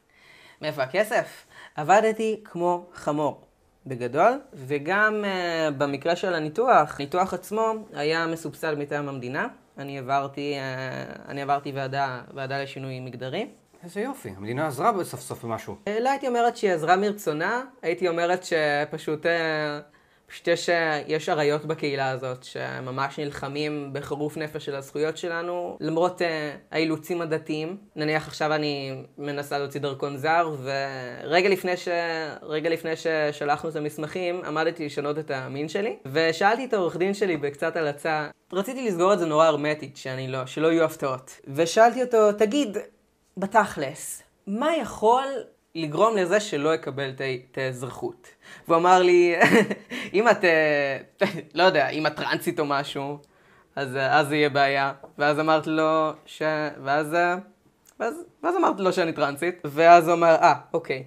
מאיפה 0.62 0.84
הכסף? 0.84 1.46
עבדתי 1.76 2.42
כמו 2.44 2.86
חמור, 2.94 3.42
בגדול, 3.86 4.40
וגם 4.54 5.24
uh, 5.24 5.72
במקרה 5.72 6.16
של 6.16 6.34
הניתוח, 6.34 7.00
הניתוח 7.00 7.34
עצמו 7.34 7.74
היה 7.94 8.28
מסובסד 8.28 8.76
מטעם 8.78 9.10
המדינה. 9.10 9.48
אני 9.78 10.00
עברתי, 10.00 10.56
uh, 10.56 11.30
אני 11.30 11.42
עברתי 11.42 11.72
ועדה, 11.72 12.22
ועדה 12.34 12.64
לשינוי 12.64 13.00
מגדרי. 13.00 13.48
איזה 13.84 14.02
יופי, 14.02 14.30
המדינה 14.38 14.68
עזרה 14.68 14.92
בסוף 14.92 15.22
סוף 15.22 15.44
במשהו. 15.44 15.76
אה, 15.88 16.00
לא 16.00 16.10
הייתי 16.10 16.28
אומרת 16.28 16.58
שהיא 16.58 16.72
עזרה 16.72 16.96
מרצונה, 16.96 17.64
הייתי 17.82 18.08
אומרת 18.08 18.44
שפשוט 18.44 19.26
אה, 19.26 19.80
פשוט 20.32 20.48
יש, 20.48 20.70
אה, 20.70 21.02
יש 21.08 21.30
אריות 21.30 21.66
בקהילה 21.66 22.10
הזאת 22.10 22.44
שממש 22.44 23.20
נלחמים 23.20 23.90
בחירוף 23.94 24.38
נפש 24.38 24.66
של 24.66 24.76
הזכויות 24.76 25.18
שלנו, 25.18 25.78
למרות 25.80 26.22
אה, 26.22 26.56
האילוצים 26.72 27.22
הדתיים. 27.22 27.78
נניח 27.96 28.28
עכשיו 28.28 28.54
אני 28.54 29.04
מנסה 29.18 29.60
להוציא 29.60 29.82
דרכון 29.82 30.18
זר, 30.18 30.56
ורגע 30.64 31.50
לפני, 31.50 31.78
ש... 31.78 31.88
לפני 32.70 32.92
ששלחנו 32.96 33.70
את 33.70 33.76
המסמכים, 33.76 34.42
עמדתי 34.46 34.86
לשנות 34.86 35.20
את 35.20 35.32
המין 35.32 35.70
שלי, 35.70 35.98
ושאלתי 36.06 36.66
את 36.66 36.74
העורך 36.74 36.98
דין 36.98 37.14
שלי 37.14 37.38
בקצת 37.38 37.76
הלצה, 37.76 38.30
רציתי 38.54 38.88
לסגור 38.88 39.14
את 39.14 39.20
זה 39.20 39.26
נורא 39.26 39.46
הרמטית, 39.46 39.98
שאני 39.98 40.28
לא, 40.28 40.46
שלא 40.46 40.68
יהיו 40.68 40.84
הפתעות. 40.84 41.40
ושאלתי 41.56 42.04
אותו, 42.04 42.32
תגיד, 42.32 42.78
בתכלס, 43.38 44.24
מה 44.48 44.78
יכול 44.82 45.26
לגרום 45.76 46.18
לזה 46.18 46.40
שלא 46.40 46.74
ה- 47.22 47.42
את 47.52 47.58
האזרחות? 47.58 48.28
והוא 48.68 48.78
אמר 48.78 49.02
לי, 49.02 49.36
אם 50.14 50.30
את, 50.30 50.44
אה, 50.44 50.98
לא 51.56 51.64
יודע, 51.64 51.90
אם 51.90 52.08
את 52.08 52.16
טרנסית 52.16 52.60
או 52.60 52.66
משהו, 52.66 53.20
אז, 53.76 53.96
אה, 53.96 54.24
זה 54.24 54.36
יהיה 54.36 54.50
בעיה. 54.50 54.94
ואז 55.18 55.40
אמרתי 55.40 55.70
לו, 55.70 56.12
ש... 56.26 56.42
ואז, 56.84 57.14
אה, 57.14 57.36
ואז, 58.00 58.24
ואז 58.44 58.56
אמרתי 58.56 58.82
לו 58.82 58.94
שאני 58.94 59.14
טרנסית, 59.14 59.56
ואז 59.66 60.08
הוא 60.08 60.16
אמר, 60.16 60.36
אה, 60.36 60.54
אוקיי. 60.74 61.04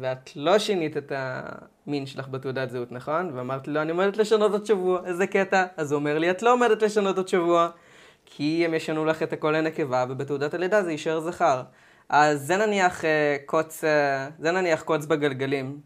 ואת 0.00 0.30
לא 0.36 0.58
שינית 0.58 0.96
את 0.96 1.12
המין 1.16 2.06
שלך 2.06 2.28
בתעודת 2.28 2.70
זהות, 2.70 2.92
נכון? 2.92 3.30
ואמרתי 3.34 3.70
לו, 3.70 3.82
אני 3.82 3.90
עומדת 3.90 4.16
לשנות 4.16 4.52
עוד 4.52 4.66
שבוע, 4.66 5.00
איזה 5.04 5.26
קטע. 5.26 5.64
אז 5.76 5.92
הוא 5.92 5.98
אומר 5.98 6.18
לי, 6.18 6.30
את 6.30 6.42
לא 6.42 6.52
עומדת 6.52 6.82
לשנות 6.82 7.16
עוד 7.16 7.28
שבוע, 7.28 7.68
כי 8.26 8.64
הם 8.64 8.74
ישנו 8.74 9.04
לך 9.04 9.22
את 9.22 9.32
הכל 9.32 9.50
לנקבה, 9.50 10.04
ובתעודת 10.08 10.54
הלידה 10.54 10.82
זה 10.82 10.90
יישאר 10.90 11.20
זכר. 11.20 11.62
אז 12.08 12.46
זה 12.46 12.56
נניח 12.56 13.04
אה, 13.04 13.36
קוץ, 13.46 13.84
אה, 13.84 14.28
זה 14.38 14.52
נניח 14.52 14.82
קוץ 14.82 15.04
בגלגלים 15.04 15.80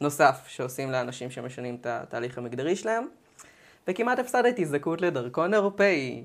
נוסף 0.00 0.44
שעושים 0.48 0.90
לאנשים 0.90 1.30
שמשנים 1.30 1.76
את 1.80 1.86
התהליך 1.86 2.38
המגדרי 2.38 2.76
שלהם. 2.76 3.06
וכמעט 3.88 4.18
הפסדתי 4.18 4.64
זכאות 4.66 5.00
לדרכון 5.00 5.54
אירופאי, 5.54 6.24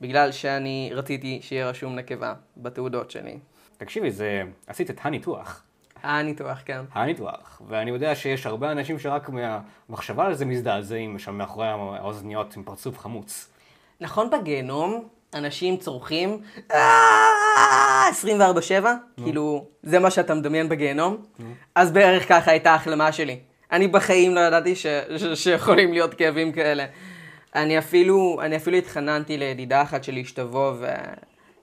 בגלל 0.00 0.32
שאני 0.32 0.90
רציתי 0.94 1.38
שיהיה 1.42 1.68
רשום 1.68 1.96
נקבה 1.96 2.34
בתעודות 2.56 3.10
שלי. 3.10 3.38
תקשיבי, 3.76 4.10
זה... 4.10 4.42
עשית 4.66 4.90
את 4.90 4.98
הניתוח. 5.02 5.62
הניתוח, 6.02 6.62
כן. 6.64 6.80
הניתוח. 6.92 7.62
ואני 7.68 7.90
יודע 7.90 8.14
שיש 8.14 8.46
הרבה 8.46 8.72
אנשים 8.72 8.98
שרק 8.98 9.28
מהמחשבה 9.28 10.26
על 10.26 10.34
זה 10.34 10.44
מזדעזעים 10.44 11.18
שם 11.18 11.38
מאחורי 11.38 11.66
האוזניות 11.68 12.56
עם 12.56 12.62
פרצוף 12.64 12.98
חמוץ. 12.98 13.48
נכון 14.00 14.30
בגיהנום, 14.30 15.08
אנשים 15.34 15.76
צורכים 15.76 16.42
"אה, 16.72 17.31
24/7, 17.52 18.86
כאילו, 19.24 19.66
זה 19.82 19.98
מה 19.98 20.10
שאתה 20.10 20.34
מדמיין 20.34 20.68
בגיהנום, 20.68 21.16
אז 21.74 21.90
בערך 21.92 22.28
ככה 22.28 22.50
הייתה 22.50 22.72
ההחלמה 22.72 23.12
שלי. 23.12 23.38
אני 23.72 23.88
בחיים 23.88 24.34
לא 24.34 24.40
ידעתי 24.40 24.76
ש- 24.76 24.86
ש- 25.16 25.42
שיכולים 25.44 25.92
להיות 25.92 26.14
כאבים 26.14 26.52
כאלה. 26.52 26.84
אני 27.54 27.78
אפילו, 27.78 28.40
אני 28.42 28.56
אפילו 28.56 28.76
התחננתי 28.76 29.38
לידידה 29.38 29.82
אחת 29.82 30.04
שלי 30.04 30.24
שתבוא, 30.24 30.72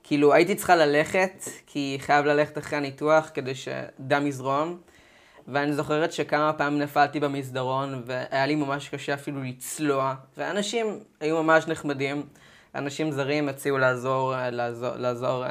וכאילו 0.02 0.34
הייתי 0.34 0.56
צריכה 0.56 0.76
ללכת, 0.76 1.44
כי 1.68 1.98
חייב 2.02 2.26
ללכת 2.26 2.58
אחרי 2.58 2.78
הניתוח 2.78 3.32
כדי 3.34 3.56
שדם 3.56 4.28
יזרום. 4.28 4.78
ואני 5.48 5.74
זוכרת 5.74 6.14
שכמה 6.14 6.54
פעמים 6.54 6.80
נפלתי 6.80 7.20
במסדרון, 7.20 8.02
והיה 8.06 8.46
לי 8.46 8.56
ממש 8.56 8.90
קשה 8.90 9.14
אפילו 9.14 9.44
לצלוע, 9.44 10.14
ואנשים 10.38 10.86
היו 11.22 11.44
ממש 11.44 11.68
נחמדים. 11.68 12.24
אנשים 12.76 13.12
זרים 13.12 13.50
הציעו 13.50 13.78
לעזור, 13.78 14.34
לעזור, 14.52 14.96
לעזור, 14.96 15.44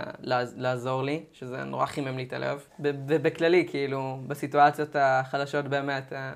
לעזור, 0.56 1.02
לי, 1.02 1.24
שזה 1.32 1.64
נורא 1.64 1.86
חימם 1.86 2.16
לי 2.16 2.24
את 2.24 2.32
הלב. 2.32 2.66
ובכללי, 2.80 3.66
כאילו, 3.68 4.20
בסיטואציות 4.26 4.96
החלשות 4.98 5.68
באמת, 5.68 6.12
אה, 6.12 6.32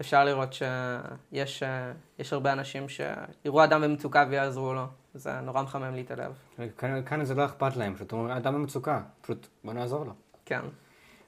אפשר 0.00 0.24
לראות 0.24 0.52
שיש 0.52 1.62
אה, 1.62 1.92
יש 2.18 2.32
הרבה 2.32 2.52
אנשים 2.52 2.86
שיראו 2.88 3.64
אדם 3.64 3.82
במצוקה 3.82 4.24
ויעזרו 4.30 4.74
לו. 4.74 4.86
זה 5.14 5.40
נורא 5.40 5.62
מחמם 5.62 5.94
לי 5.94 6.00
את 6.00 6.10
הלב. 6.10 6.32
כאן, 6.78 7.02
כאן 7.06 7.24
זה 7.24 7.34
לא 7.34 7.44
אכפת 7.44 7.76
להם, 7.76 7.94
פשוט 7.94 8.12
אומרים, 8.12 8.36
אדם 8.36 8.54
במצוקה, 8.54 9.00
פשוט 9.20 9.46
בוא 9.64 9.72
נעזור 9.72 10.04
לו. 10.04 10.12
כן. 10.44 10.60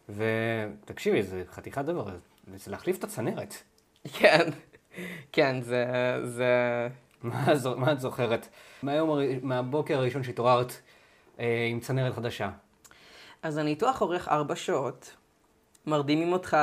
ותקשיבי, 0.08 1.22
זה 1.22 1.42
חתיכת 1.50 1.84
דבר, 1.84 2.04
זה 2.54 2.70
להחליף 2.70 2.98
את 2.98 3.04
הצנרת. 3.04 3.54
כן. 4.18 4.48
כן, 5.32 5.60
זה... 5.60 5.86
זה... 6.24 6.48
מה, 7.22 7.92
את 7.92 8.00
זוכרת? 8.00 8.48
מהיום, 8.82 9.18
מהבוקר 9.42 9.98
הראשון 9.98 10.22
שהתעוררת 10.22 10.72
אה, 11.40 11.66
עם 11.70 11.80
צנרת 11.80 12.14
חדשה. 12.14 12.50
אז 13.42 13.56
הניתוח 13.56 14.00
אורך 14.00 14.28
ארבע 14.28 14.56
שעות, 14.56 15.16
מרדימים 15.86 16.32
אותך 16.32 16.56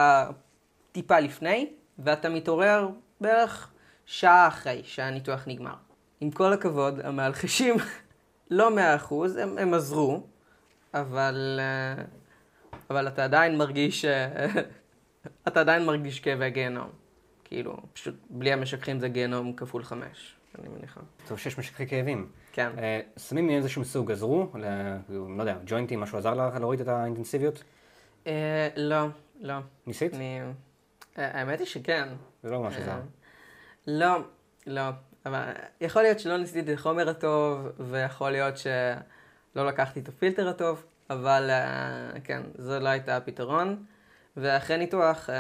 טיפה 0.92 1.20
לפני, 1.20 1.70
ואתה 2.00 2.30
מתעורר 2.30 2.90
בערך 3.22 3.72
שעה 4.06 4.48
אחרי 4.48 4.82
שהניתוח 4.84 5.44
נגמר. 5.48 5.76
עם 6.22 6.32
כל 6.32 6.54
הכבוד, 6.54 7.00
המאלחשים 7.00 7.76
לא 8.52 8.76
מאה 8.76 8.96
אחוז, 8.96 9.38
הם, 9.38 9.58
הם 9.58 9.74
עזרו, 9.74 10.24
אבל, 10.94 11.60
אה, 11.60 12.04
אבל 12.90 13.08
אתה 13.08 13.24
עדיין 13.24 13.58
מרגיש, 13.58 14.06
אה, 14.06 14.46
אתה 15.48 15.60
עדיין 15.60 15.86
מרגיש 15.86 16.20
כאבי 16.20 16.50
גיהנום. 16.50 16.90
כאילו, 17.44 17.78
פשוט 17.94 18.16
בלי 18.30 18.54
המשככים 18.54 19.00
זה 19.00 19.08
גיהנום 19.08 19.54
כפול 19.54 19.84
חמש, 19.84 20.36
אני 20.60 20.70
מניחה. 20.70 21.02
טוב 21.28 21.40
שיש 21.40 21.60
משככי 21.60 21.88
כאבים. 21.88 22.30
כן. 22.52 22.70
אה, 22.78 23.02
סמים 23.18 23.48
מאיזשהו 23.48 23.86
סוג 23.86 24.12
עזרו? 24.12 24.52
לא 25.10 25.42
יודע, 25.42 25.58
ג'וינטים, 25.66 26.00
משהו 26.00 26.18
עזר 26.18 26.34
לך 26.34 26.56
להוריד 26.60 26.82
את 26.82 26.88
האינטנסיביות? 26.88 27.64
אה, 28.28 28.70
לא, 28.76 29.08
לא. 29.42 29.56
ניסית? 29.88 30.14
אה, 30.14 30.52
האמת 31.18 31.60
היא 31.60 31.68
שכן. 31.68 32.10
זה 32.44 32.52
לא 32.52 32.60
ממש 32.60 32.78
עזר. 32.78 33.00
לא, 33.88 34.18
לא. 34.68 34.84
אבל 35.26 35.44
יכול 35.82 36.02
להיות 36.02 36.20
שלא 36.20 36.38
ניסיתי 36.38 36.74
את 36.74 36.78
החומר 36.80 37.10
הטוב, 37.10 37.68
ויכול 37.80 38.32
להיות 38.32 38.58
שלא 38.58 39.68
לקחתי 39.68 40.00
את 40.00 40.10
הפילטר 40.10 40.50
הטוב, 40.50 40.84
אבל 41.10 41.50
כן, 42.24 42.42
זו 42.58 42.80
לא 42.80 42.90
הייתה 42.90 43.18
הפתרון. 43.18 43.86
ואחרי 44.38 44.78
ניתוח, 44.78 45.30
אה, 45.30 45.36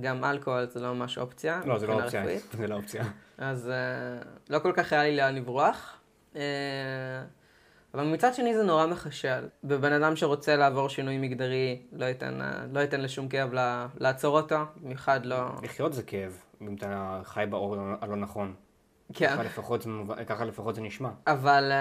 גם 0.00 0.24
אלכוהול 0.24 0.66
זה 0.66 0.80
לא 0.80 0.94
ממש 0.94 1.18
אופציה. 1.18 1.60
לא, 1.66 1.78
זה 1.78 1.86
לא 1.86 2.02
אופציה. 2.02 2.20
רפואית. 2.20 2.42
זה 2.58 2.66
לא 2.66 2.74
אופציה. 2.74 3.04
אז 3.38 3.70
אה, 3.70 4.22
לא 4.50 4.58
כל 4.58 4.72
כך 4.76 4.92
היה 4.92 5.02
לי 5.02 5.16
לאן 5.16 5.34
לברוח. 5.34 5.96
אה, 6.36 6.42
אבל 7.94 8.04
מצד 8.04 8.34
שני 8.34 8.54
זה 8.54 8.62
נורא 8.62 8.86
מחשל. 8.86 9.48
ובן 9.64 9.92
אדם 9.92 10.16
שרוצה 10.16 10.56
לעבור 10.56 10.88
שינוי 10.88 11.18
מגדרי 11.18 11.82
לא 11.92 12.04
ייתן, 12.04 12.38
לא 12.72 12.80
ייתן 12.80 13.00
לשום 13.00 13.28
כאב 13.28 13.52
לה- 13.52 13.86
לעצור 13.98 14.40
אותו, 14.40 14.56
במיוחד 14.76 15.26
לא... 15.26 15.44
לחיות 15.62 15.92
זה 15.92 16.02
כאב, 16.02 16.36
אם 16.62 16.74
אתה 16.78 17.20
חי 17.24 17.44
באור 17.50 17.76
הלא 18.00 18.16
נכון. 18.16 18.54
כן. 19.14 19.28
ככה 19.28 19.42
לפחות 19.42 19.82
זה 19.82 19.90
ככה 20.26 20.44
לפחות 20.44 20.74
זה 20.74 20.80
נשמע. 20.80 21.08
אבל 21.26 21.72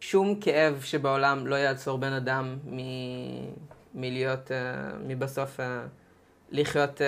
שום 0.00 0.40
כאב 0.40 0.80
שבעולם 0.80 1.46
לא 1.46 1.54
יעצור 1.54 1.98
בן 1.98 2.12
אדם 2.12 2.56
מ... 2.66 2.78
מלהיות, 3.94 4.50
uh, 4.50 4.54
מבסוף 5.06 5.60
uh, 5.60 5.62
לחיות, 6.50 7.00
uh, 7.00 7.04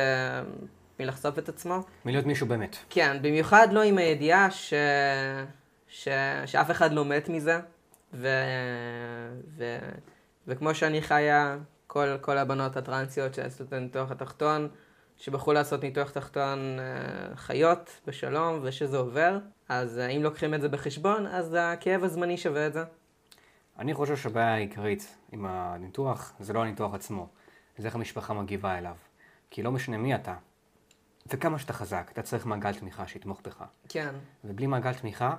מלחשוף 1.01 1.39
את 1.39 1.49
עצמו. 1.49 1.81
מלהיות 2.05 2.27
מישהו 2.27 2.47
באמת. 2.47 2.77
כן, 2.91 3.17
במיוחד 3.23 3.69
לא 3.73 3.83
עם 3.83 3.99
הידיעה 3.99 4.51
ש... 4.51 4.75
ש... 5.89 6.09
שאף 6.47 6.71
אחד 6.71 6.93
לא 6.93 7.05
מת 7.05 7.29
מזה, 7.29 7.61
ו... 8.15 8.29
ו... 9.57 9.79
וכמו 10.47 10.75
שאני 10.75 11.03
חיה, 11.03 11.57
כל, 11.87 12.17
כל 12.21 12.39
הבנות 12.39 12.77
הטרנסיות 12.77 13.35
שעשו 13.35 13.65
את 13.65 13.73
הניתוח 13.73 14.11
התחתון, 14.11 14.69
שבחרו 15.17 15.53
לעשות 15.53 15.83
ניתוח 15.83 16.11
תחתון 16.11 16.79
חיות 17.35 18.01
בשלום 18.07 18.61
ושזה 18.63 18.97
עובר, 18.97 19.39
אז 19.69 19.99
אם 20.17 20.23
לוקחים 20.23 20.55
את 20.55 20.61
זה 20.61 20.69
בחשבון, 20.69 21.27
אז 21.27 21.57
הכאב 21.61 22.05
הזמני 22.05 22.37
שווה 22.37 22.67
את 22.67 22.73
זה. 22.73 22.85
אני 23.79 23.95
חושב 23.95 24.17
שהבעיה 24.17 24.55
העיקרית 24.55 25.17
עם 25.33 25.47
הניתוח 25.47 26.33
זה 26.41 26.53
לא 26.53 26.63
הניתוח 26.63 26.95
עצמו, 26.95 27.29
זה 27.79 27.87
איך 27.87 27.95
המשפחה 27.95 28.35
מגיבה 28.35 28.79
אליו. 28.79 28.97
כי 29.51 29.63
לא 29.63 29.73
משנה 29.73 29.99
מי 29.99 30.15
אתה, 30.15 30.35
וכמה 31.27 31.59
שאתה 31.59 31.73
חזק, 31.73 32.11
אתה 32.13 32.23
צריך 32.23 32.47
מעגל 32.47 32.75
תמיכה 32.75 33.07
שיתמוך 33.07 33.41
בך. 33.45 33.65
כן. 33.89 34.15
ובלי 34.45 34.67
מעגל 34.67 34.95
תמיכה, 34.95 35.37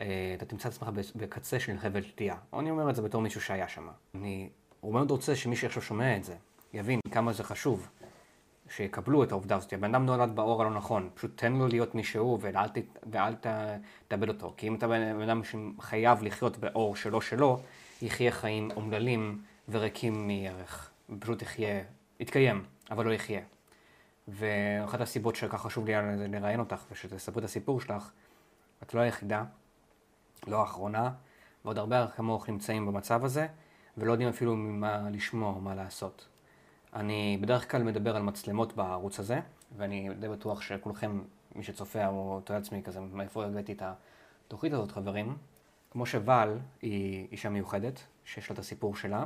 אה, 0.00 0.06
אתה 0.36 0.44
תמצא 0.44 0.68
את 0.68 0.74
עצמך 0.74 0.88
בקצה 1.16 1.60
של 1.60 1.78
חבל 1.78 2.02
תלייה. 2.14 2.36
אני 2.58 2.70
אומר 2.70 2.90
את 2.90 2.94
זה 2.94 3.02
בתור 3.02 3.22
מישהו 3.22 3.40
שהיה 3.40 3.68
שם. 3.68 3.88
אני 4.14 4.50
מאוד 4.84 5.10
רוצה 5.10 5.36
שמי 5.36 5.56
שעכשיו 5.56 5.82
שומע 5.82 6.16
את 6.16 6.24
זה, 6.24 6.36
יבין 6.72 7.00
כמה 7.10 7.32
זה 7.32 7.44
חשוב. 7.44 7.88
שיקבלו 8.76 9.22
את 9.22 9.32
העובדה 9.32 9.56
הזאת. 9.56 9.72
הבן 9.72 9.94
אדם 9.94 10.06
נולד 10.06 10.36
באור 10.36 10.62
הלא 10.62 10.70
נכון, 10.70 11.10
פשוט 11.14 11.30
תן 11.36 11.52
לו 11.52 11.68
להיות 11.68 11.94
מי 11.94 12.04
שהוא 12.04 12.38
ואל, 12.40 12.68
ת, 12.68 12.78
ואל 13.12 13.34
ת, 13.34 13.46
תאבד 14.08 14.28
אותו. 14.28 14.54
כי 14.56 14.68
אם 14.68 14.74
אתה 14.74 14.88
בן 14.88 15.20
אדם 15.20 15.40
שחייב 15.44 16.22
לחיות 16.22 16.58
באור 16.58 16.96
שלו 16.96 17.20
שלו, 17.20 17.60
יחיה 18.02 18.32
חיים 18.32 18.70
אומללים 18.76 19.42
וריקים 19.68 20.26
מערך. 20.26 20.90
פשוט 21.18 21.42
יחיה, 21.42 21.82
יתקיים, 22.20 22.64
אבל 22.90 23.06
לא 23.06 23.12
יחיה. 23.12 23.40
ואחת 24.28 25.00
הסיבות 25.00 25.36
שכך 25.36 25.60
חשוב 25.60 25.86
לי 25.86 25.92
לראיין 26.28 26.60
אותך 26.60 26.84
ושתספרו 26.92 27.38
את 27.38 27.44
הסיפור 27.44 27.80
שלך, 27.80 28.10
את 28.82 28.94
לא 28.94 29.00
היחידה, 29.00 29.44
לא 30.46 30.60
האחרונה, 30.60 31.10
ועוד 31.64 31.78
הרבה 31.78 32.06
כמוך 32.16 32.48
נמצאים 32.48 32.86
במצב 32.86 33.24
הזה, 33.24 33.46
ולא 33.98 34.12
יודעים 34.12 34.28
אפילו 34.28 34.56
ממה 34.56 35.10
לשמוע 35.10 35.52
או 35.52 35.60
מה 35.60 35.74
לעשות. 35.74 36.28
אני 36.94 37.38
בדרך 37.40 37.70
כלל 37.70 37.82
מדבר 37.82 38.16
על 38.16 38.22
מצלמות 38.22 38.76
בערוץ 38.76 39.18
הזה, 39.18 39.40
ואני 39.76 40.08
די 40.20 40.28
בטוח 40.28 40.60
שכולכם, 40.60 41.22
מי 41.54 41.62
שצופה 41.62 42.06
או 42.06 42.40
תוהה 42.44 42.58
עצמי 42.58 42.82
כזה, 42.82 43.00
מאיפה 43.00 43.44
הבאתי 43.44 43.72
את 43.72 43.82
התוכנית 44.46 44.72
הזאת, 44.72 44.92
חברים. 44.92 45.36
כמו 45.90 46.06
שוואל 46.06 46.58
היא 46.82 47.28
אישה 47.32 47.48
מיוחדת, 47.48 48.00
שיש 48.24 48.50
לה 48.50 48.54
את 48.54 48.58
הסיפור 48.58 48.96
שלה, 48.96 49.24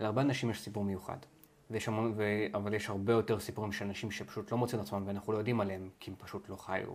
להרבה 0.00 0.22
אנשים 0.22 0.50
יש 0.50 0.60
סיפור 0.60 0.84
מיוחד. 0.84 1.16
ויש 1.70 1.88
המון, 1.88 2.12
ו... 2.16 2.24
אבל 2.54 2.74
יש 2.74 2.88
הרבה 2.88 3.12
יותר 3.12 3.40
סיפורים 3.40 3.72
של 3.72 3.84
אנשים 3.84 4.10
שפשוט 4.10 4.52
לא 4.52 4.58
מוצאים 4.58 4.80
עצמם 4.80 5.02
ואנחנו 5.06 5.32
לא 5.32 5.38
יודעים 5.38 5.60
עליהם, 5.60 5.88
כי 6.00 6.10
הם 6.10 6.16
פשוט 6.18 6.48
לא 6.48 6.56
חיו. 6.56 6.88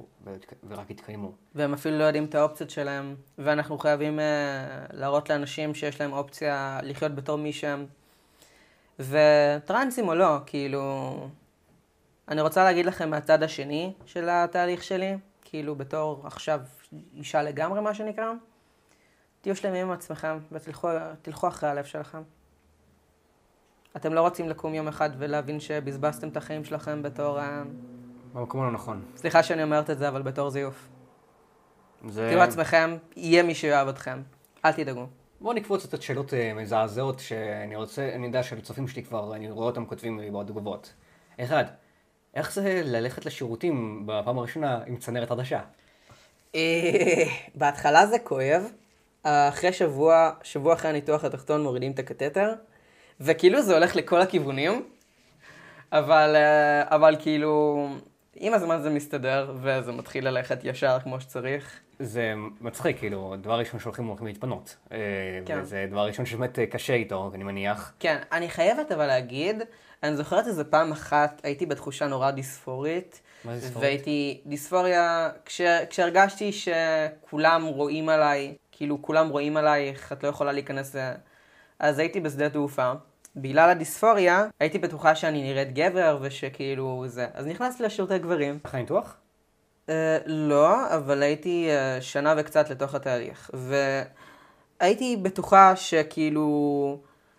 ורק 0.67 0.91
התקיימו. 0.91 1.31
והם 1.55 1.73
אפילו 1.73 1.97
לא 1.97 2.03
יודעים 2.03 2.25
את 2.25 2.35
האופציות 2.35 2.69
שלהם, 2.69 3.15
ואנחנו 3.37 3.77
חייבים 3.77 4.19
uh, 4.19 4.21
להראות 4.93 5.29
לאנשים 5.29 5.75
שיש 5.75 6.01
להם 6.01 6.13
אופציה 6.13 6.79
לחיות 6.83 7.15
בתור 7.15 7.37
מי 7.37 7.53
שהם. 7.53 7.85
וטרנסים 8.99 10.07
או 10.07 10.15
לא, 10.15 10.37
כאילו... 10.45 11.13
אני 12.27 12.41
רוצה 12.41 12.63
להגיד 12.63 12.85
לכם 12.85 13.09
מהצד 13.09 13.43
השני 13.43 13.93
של 14.05 14.29
התהליך 14.29 14.83
שלי, 14.83 15.17
כאילו 15.41 15.75
בתור 15.75 16.21
עכשיו 16.23 16.61
אישה 17.15 17.43
לגמרי, 17.43 17.81
מה 17.81 17.93
שנקרא, 17.93 18.31
תהיו 19.41 19.55
שלמים 19.55 19.85
עם 19.85 19.91
עצמכם 19.91 20.37
ותלכו 20.51 21.47
אחרי 21.47 21.69
הלב 21.69 21.85
שלכם. 21.85 22.21
אתם 23.95 24.13
לא 24.13 24.21
רוצים 24.21 24.49
לקום 24.49 24.73
יום 24.73 24.87
אחד 24.87 25.09
ולהבין 25.17 25.59
שבזבזתם 25.59 26.29
את 26.29 26.37
החיים 26.37 26.65
שלכם 26.65 27.03
בתור... 27.03 27.39
במקום 28.33 28.61
הלא 28.61 28.71
נכון. 28.71 29.05
סליחה 29.15 29.43
שאני 29.43 29.63
אומרת 29.63 29.89
את 29.89 29.97
זה, 29.97 30.07
אבל 30.07 30.21
בתור 30.21 30.49
זיוף. 30.49 30.87
זה... 32.07 32.27
תהיו 32.29 32.41
עצמכם, 32.41 32.97
יהיה 33.15 33.43
מי 33.43 33.55
שיאהב 33.55 33.87
אתכם. 33.87 34.21
אל 34.65 34.71
תדאגו. 34.71 35.07
בואו 35.41 35.53
נקפוץ 35.53 35.85
קצת 35.85 36.01
שאלות 36.01 36.33
אה, 36.33 36.53
מזעזעות 36.53 37.19
שאני 37.19 37.75
רוצה, 37.75 38.09
אני 38.15 38.25
יודע 38.25 38.43
שלצופים 38.43 38.87
שלי 38.87 39.03
כבר, 39.03 39.35
אני 39.35 39.51
רואה 39.51 39.65
אותם 39.65 39.85
כותבים 39.85 40.19
לי 40.19 40.31
בתגובות. 40.31 40.93
אחד, 41.39 41.65
איך 42.33 42.53
זה 42.53 42.81
ללכת 42.85 43.25
לשירותים 43.25 44.03
בפעם 44.05 44.37
הראשונה 44.37 44.79
עם 44.87 44.97
צנרת 44.97 45.29
חדשה? 45.29 45.59
אה, 46.55 47.23
בהתחלה 47.55 48.07
זה 48.07 48.19
כואב, 48.19 48.71
אחרי 49.23 49.73
שבוע, 49.73 50.31
שבוע 50.43 50.73
אחרי 50.73 50.89
הניתוח 50.89 51.23
התחתון 51.23 51.63
מורידים 51.63 51.91
את 51.91 51.99
הקתטר, 51.99 52.53
וכאילו 53.19 53.61
זה 53.61 53.73
הולך 53.73 53.95
לכל 53.95 54.21
הכיוונים, 54.21 54.85
אבל, 55.91 56.35
אה, 56.35 56.95
אבל 56.95 57.15
כאילו, 57.19 57.87
עם 58.35 58.53
הזמן 58.53 58.81
זה 58.81 58.89
מסתדר, 58.89 59.55
וזה 59.61 59.91
מתחיל 59.91 60.27
ללכת 60.27 60.59
ישר 60.63 60.97
כמו 61.03 61.21
שצריך. 61.21 61.79
זה 62.01 62.33
מצחיק, 62.61 62.99
כאילו, 62.99 63.35
דבר 63.41 63.59
ראשון 63.59 63.79
שהולכים 63.79 64.05
הולכים 64.05 64.27
להתפנות. 64.27 64.75
אה, 64.91 64.97
כן. 65.45 65.59
וזה 65.61 65.87
דבר 65.89 66.05
ראשון 66.05 66.25
שבאמת 66.25 66.59
אה, 66.59 66.65
קשה 66.65 66.93
איתו, 66.93 67.31
אני 67.33 67.43
מניח. 67.43 67.93
כן, 67.99 68.17
אני 68.31 68.49
חייבת 68.49 68.91
אבל 68.91 69.05
להגיד, 69.07 69.63
אני 70.03 70.15
זוכרת 70.15 70.47
איזה 70.47 70.63
פעם 70.63 70.91
אחת, 70.91 71.41
הייתי 71.43 71.65
בתחושה 71.65 72.07
נורא 72.07 72.31
דיספורית. 72.31 73.21
מה 73.45 73.55
זה 73.55 73.61
דיספורית? 73.61 73.87
והייתי, 73.87 74.41
דיספוריה, 74.45 75.29
כש, 75.45 75.61
כשהרגשתי 75.89 76.51
שכולם 76.51 77.65
רואים 77.65 78.09
עליי, 78.09 78.55
כאילו 78.71 79.01
כולם 79.01 79.29
רואים 79.29 79.57
עלייך, 79.57 80.11
את 80.11 80.23
לא 80.23 80.29
יכולה 80.29 80.51
להיכנס 80.51 80.95
ל... 80.95 81.11
אז 81.79 81.99
הייתי 81.99 82.19
בשדה 82.19 82.49
תעופה. 82.49 82.91
בגלל 83.35 83.69
הדיספוריה, 83.69 84.45
הייתי 84.59 84.77
בטוחה 84.77 85.15
שאני 85.15 85.41
נראית 85.43 85.73
גבר 85.73 86.17
ושכאילו 86.21 87.03
זה. 87.07 87.27
אז 87.33 87.47
נכנסתי 87.47 87.83
לשירותי 87.83 88.19
גברים. 88.19 88.59
אחרי 88.63 88.79
ניתוח? 88.79 89.15
Uh, 89.87 89.91
לא, 90.25 90.95
אבל 90.95 91.23
הייתי 91.23 91.69
uh, 91.69 92.01
שנה 92.01 92.33
וקצת 92.37 92.69
לתוך 92.69 92.95
התהליך. 92.95 93.51
והייתי 94.79 95.17
בטוחה 95.17 95.75
שכאילו... 95.75 96.97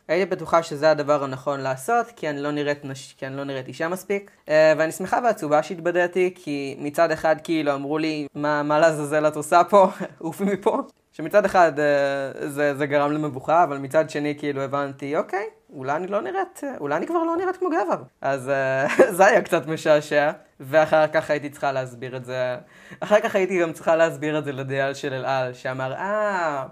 הייתי 0.08 0.30
בטוחה 0.30 0.62
שזה 0.62 0.90
הדבר 0.90 1.24
הנכון 1.24 1.60
לעשות, 1.60 2.06
כי 2.16 2.28
אני 2.30 2.40
לא 2.42 2.50
נראית, 2.50 2.84
נש... 2.84 3.14
כי 3.18 3.26
אני 3.26 3.36
לא 3.36 3.44
נראית 3.44 3.68
אישה 3.68 3.88
מספיק. 3.88 4.30
Uh, 4.46 4.50
ואני 4.78 4.92
שמחה 4.92 5.18
ועצובה 5.24 5.62
שהתבדיתי, 5.62 6.34
כי 6.34 6.76
מצד 6.78 7.10
אחד 7.10 7.36
כאילו 7.44 7.74
אמרו 7.74 7.98
לי, 7.98 8.26
מה, 8.34 8.62
מה 8.62 8.78
לעזאזל 8.78 9.28
את 9.28 9.36
עושה 9.36 9.64
פה? 9.64 9.88
עופי 10.18 10.44
מפה. 10.44 10.82
שמצד 11.12 11.44
אחד 11.44 11.72
uh, 11.78 12.46
זה, 12.46 12.74
זה 12.74 12.86
גרם 12.86 13.12
למבוכה, 13.12 13.64
אבל 13.64 13.78
מצד 13.78 14.10
שני 14.10 14.34
כאילו 14.38 14.62
הבנתי, 14.62 15.16
אוקיי, 15.16 15.44
אולי 15.72 15.96
אני 15.96 16.06
לא 16.06 16.20
נראית, 16.20 16.60
אולי 16.80 16.96
אני 16.96 17.06
כבר 17.06 17.24
לא 17.24 17.36
נראית 17.36 17.56
כמו 17.56 17.68
גבר. 17.68 18.02
אז 18.20 18.50
uh, 18.98 19.02
זה 19.16 19.26
היה 19.26 19.42
קצת 19.42 19.66
משעשע, 19.66 20.30
ואחר 20.62 21.06
כך 21.06 21.30
הייתי 21.30 21.50
צריכה 21.50 21.72
להסביר 21.72 22.16
את 22.16 22.24
זה, 22.24 22.56
אחר 23.00 23.20
כך 23.20 23.36
הייתי 23.36 23.60
גם 23.60 23.72
צריכה 23.72 23.96
להסביר 23.96 24.38
את 24.38 24.44
זה 24.44 24.52
לדייל 24.52 24.94
של 24.94 25.12
אלעל, 25.12 25.54
שאמר, 25.54 25.92
אה, 25.94 26.66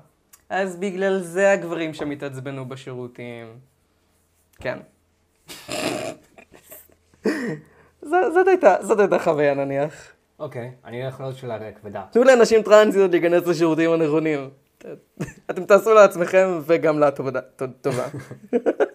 אז 0.50 0.76
בגלל 0.76 1.18
זה 1.18 1.52
הגברים 1.52 1.94
שם 1.94 2.10
התעצבנו 2.10 2.68
בשירותים. 2.68 3.58
כן. 4.60 4.78
זאת 8.02 8.48
הייתה, 8.48 8.76
זאת 8.80 9.00
הייתה 9.00 9.18
חוויה 9.18 9.54
נניח. 9.54 10.12
אוקיי, 10.38 10.70
אני 10.84 11.02
הולך 11.02 11.20
לעוד 11.20 11.34
שאלה 11.34 11.72
כבדה. 11.72 12.02
תנו 12.10 12.24
לאנשים 12.24 12.62
טרנסיות 12.62 13.10
להיכנס 13.10 13.46
לשירותים 13.46 13.92
הנכונים. 13.92 14.50
אתם 15.50 15.64
תעשו 15.64 15.94
לעצמכם 15.94 16.60
וגם 16.66 16.98
לה 16.98 17.10
טובה. 17.10 18.08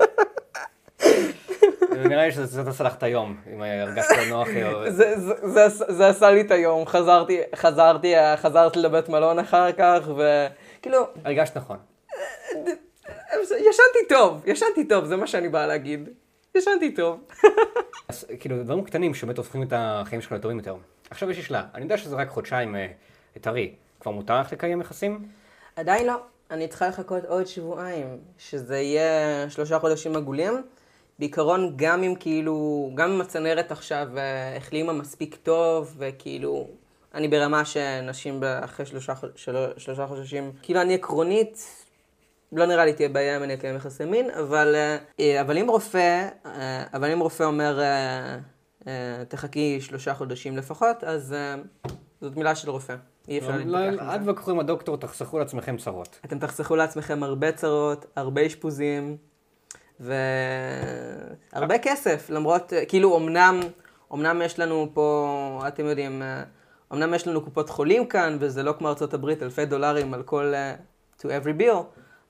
נראה 1.97 2.25
לי 2.25 2.31
שזה 2.31 2.61
עשה 2.61 2.83
לך 2.83 2.95
את 2.95 3.03
היום, 3.03 3.37
אם 3.53 3.61
הרגשת 3.61 4.09
נוח. 4.29 4.47
זה 5.97 6.07
עשה 6.07 6.31
לי 6.31 6.41
את 6.41 6.51
היום, 6.51 6.85
חזרתי, 6.85 7.41
חזרתי, 7.55 8.13
חזרתי 8.35 8.79
לבית 8.79 9.09
מלון 9.09 9.39
אחר 9.39 9.71
כך, 9.71 10.09
וכאילו... 10.09 11.07
הרגשת 11.25 11.57
נכון. 11.57 11.77
ישנתי 13.41 13.99
טוב, 14.09 14.41
ישנתי 14.45 14.87
טוב, 14.87 15.05
זה 15.05 15.15
מה 15.15 15.27
שאני 15.27 15.49
בא 15.49 15.65
להגיד. 15.65 16.09
ישנתי 16.55 16.91
טוב. 16.91 17.19
אז 18.09 18.25
כאילו, 18.39 18.63
דברים 18.63 18.83
קטנים 18.83 19.13
שבאמת 19.13 19.37
הופכים 19.37 19.63
את 19.63 19.73
החיים 19.75 20.21
שלך 20.21 20.31
לטובים 20.31 20.57
יותר. 20.57 20.75
עכשיו 21.09 21.31
יש 21.31 21.37
לי 21.37 21.43
שאלה, 21.43 21.63
אני 21.73 21.83
יודע 21.83 21.97
שזה 21.97 22.15
רק 22.15 22.29
חודשיים 22.29 22.75
אה, 22.75 22.87
טרי, 23.41 23.73
כבר 23.99 24.11
מותר 24.11 24.39
לך 24.39 24.53
לקיים 24.53 24.81
יחסים? 24.81 25.27
עדיין 25.75 26.07
לא. 26.07 26.15
אני 26.51 26.67
צריכה 26.67 26.87
לחכות 26.87 27.25
עוד 27.25 27.47
שבועיים, 27.47 28.17
שזה 28.37 28.77
יהיה 28.77 29.49
שלושה 29.49 29.79
חודשים 29.79 30.15
עגולים. 30.15 30.61
בעיקרון, 31.19 31.73
גם 31.75 32.03
אם 32.03 32.15
כאילו, 32.19 32.89
גם 32.95 33.11
אם 33.11 33.21
הצנרת 33.21 33.71
עכשיו 33.71 34.07
אה, 34.17 34.57
החלימה 34.57 34.93
מספיק 34.93 35.35
טוב, 35.43 35.95
וכאילו, 35.97 36.67
אני 37.13 37.27
ברמה 37.27 37.65
שנשים 37.65 38.43
אחרי 38.43 38.85
שלושה, 38.85 39.13
שלושה 39.77 40.07
חודשים, 40.07 40.51
כאילו 40.61 40.81
אני 40.81 40.93
עקרונית, 40.93 41.85
לא 42.51 42.65
נראה 42.65 42.85
לי 42.85 42.93
תהיה 42.93 43.09
בעיה 43.09 43.37
אם 43.37 43.43
אני 43.43 43.53
אקיים 43.53 43.75
יחסי 43.75 44.05
מין, 44.05 44.29
אבל, 44.29 44.75
אה, 45.19 45.41
אבל 45.41 45.57
אם 45.57 45.69
רופא, 45.69 46.27
אבל 46.93 47.11
אם 47.11 47.19
רופא 47.19 47.43
אומר, 47.43 47.79
תחכי 49.27 49.81
שלושה 49.81 50.13
חודשים 50.13 50.57
לפחות, 50.57 51.03
אז 51.03 51.35
זאת 52.21 52.35
מילה 52.35 52.55
של 52.55 52.69
רופא. 52.69 52.95
אי 53.27 53.37
אפשר 53.37 53.57
לא, 53.65 53.79
להתווכח 53.79 54.03
עם 54.03 54.09
אל 54.09 54.19
זה. 54.19 54.25
תבקחו 54.25 54.51
עם 54.51 54.59
הדוקטור, 54.59 54.97
תחסכו 54.97 55.39
לעצמכם 55.39 55.77
צרות. 55.77 56.19
אתם 56.25 56.39
תחסכו 56.39 56.75
לעצמכם 56.75 57.23
הרבה 57.23 57.51
צרות, 57.51 58.05
הרבה 58.15 58.45
אשפוזים, 58.45 59.17
והרבה 59.99 61.77
כסף, 61.77 62.29
למרות, 62.29 62.73
כאילו, 62.87 63.17
אמנם, 63.17 63.59
אמנם 64.13 64.41
יש 64.41 64.59
לנו 64.59 64.89
פה, 64.93 65.61
אתם 65.67 65.85
יודעים, 65.85 66.21
אמנם 66.93 67.13
יש 67.13 67.27
לנו 67.27 67.41
קופות 67.41 67.69
חולים 67.69 68.05
כאן, 68.05 68.37
וזה 68.39 68.63
לא 68.63 68.73
כמו 68.77 68.87
ארצות 68.87 69.13
הברית, 69.13 69.43
אלפי 69.43 69.65
דולרים 69.65 70.13
על 70.13 70.23
כל, 70.23 70.53
אה, 70.53 70.75
to 71.19 71.23
every 71.23 71.61
bill, 71.61 71.83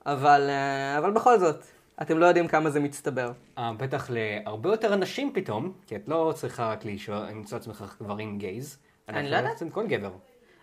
אבל, 0.06 0.46
אה, 0.48 0.98
אבל 0.98 1.10
בכל 1.10 1.38
זאת, 1.38 1.64
אתם 2.02 2.18
לא 2.18 2.26
יודעים 2.26 2.48
כמה 2.48 2.70
זה 2.70 2.80
מצטבר. 2.80 3.32
אה, 3.58 3.72
בטח 3.72 4.10
להרבה 4.10 4.70
יותר 4.70 4.94
אנשים 4.94 5.32
פתאום, 5.34 5.72
כי 5.86 5.96
את 5.96 6.08
לא 6.08 6.32
צריכה 6.36 6.70
רק 6.70 6.84
למצוא 6.84 7.58
לעצמך 7.58 7.96
גברים 8.00 8.38
גייז. 8.38 8.78
אני 9.08 9.30
לא 9.30 9.36
יודעת. 9.36 9.62
כל 9.72 9.86
גבר. 9.86 10.12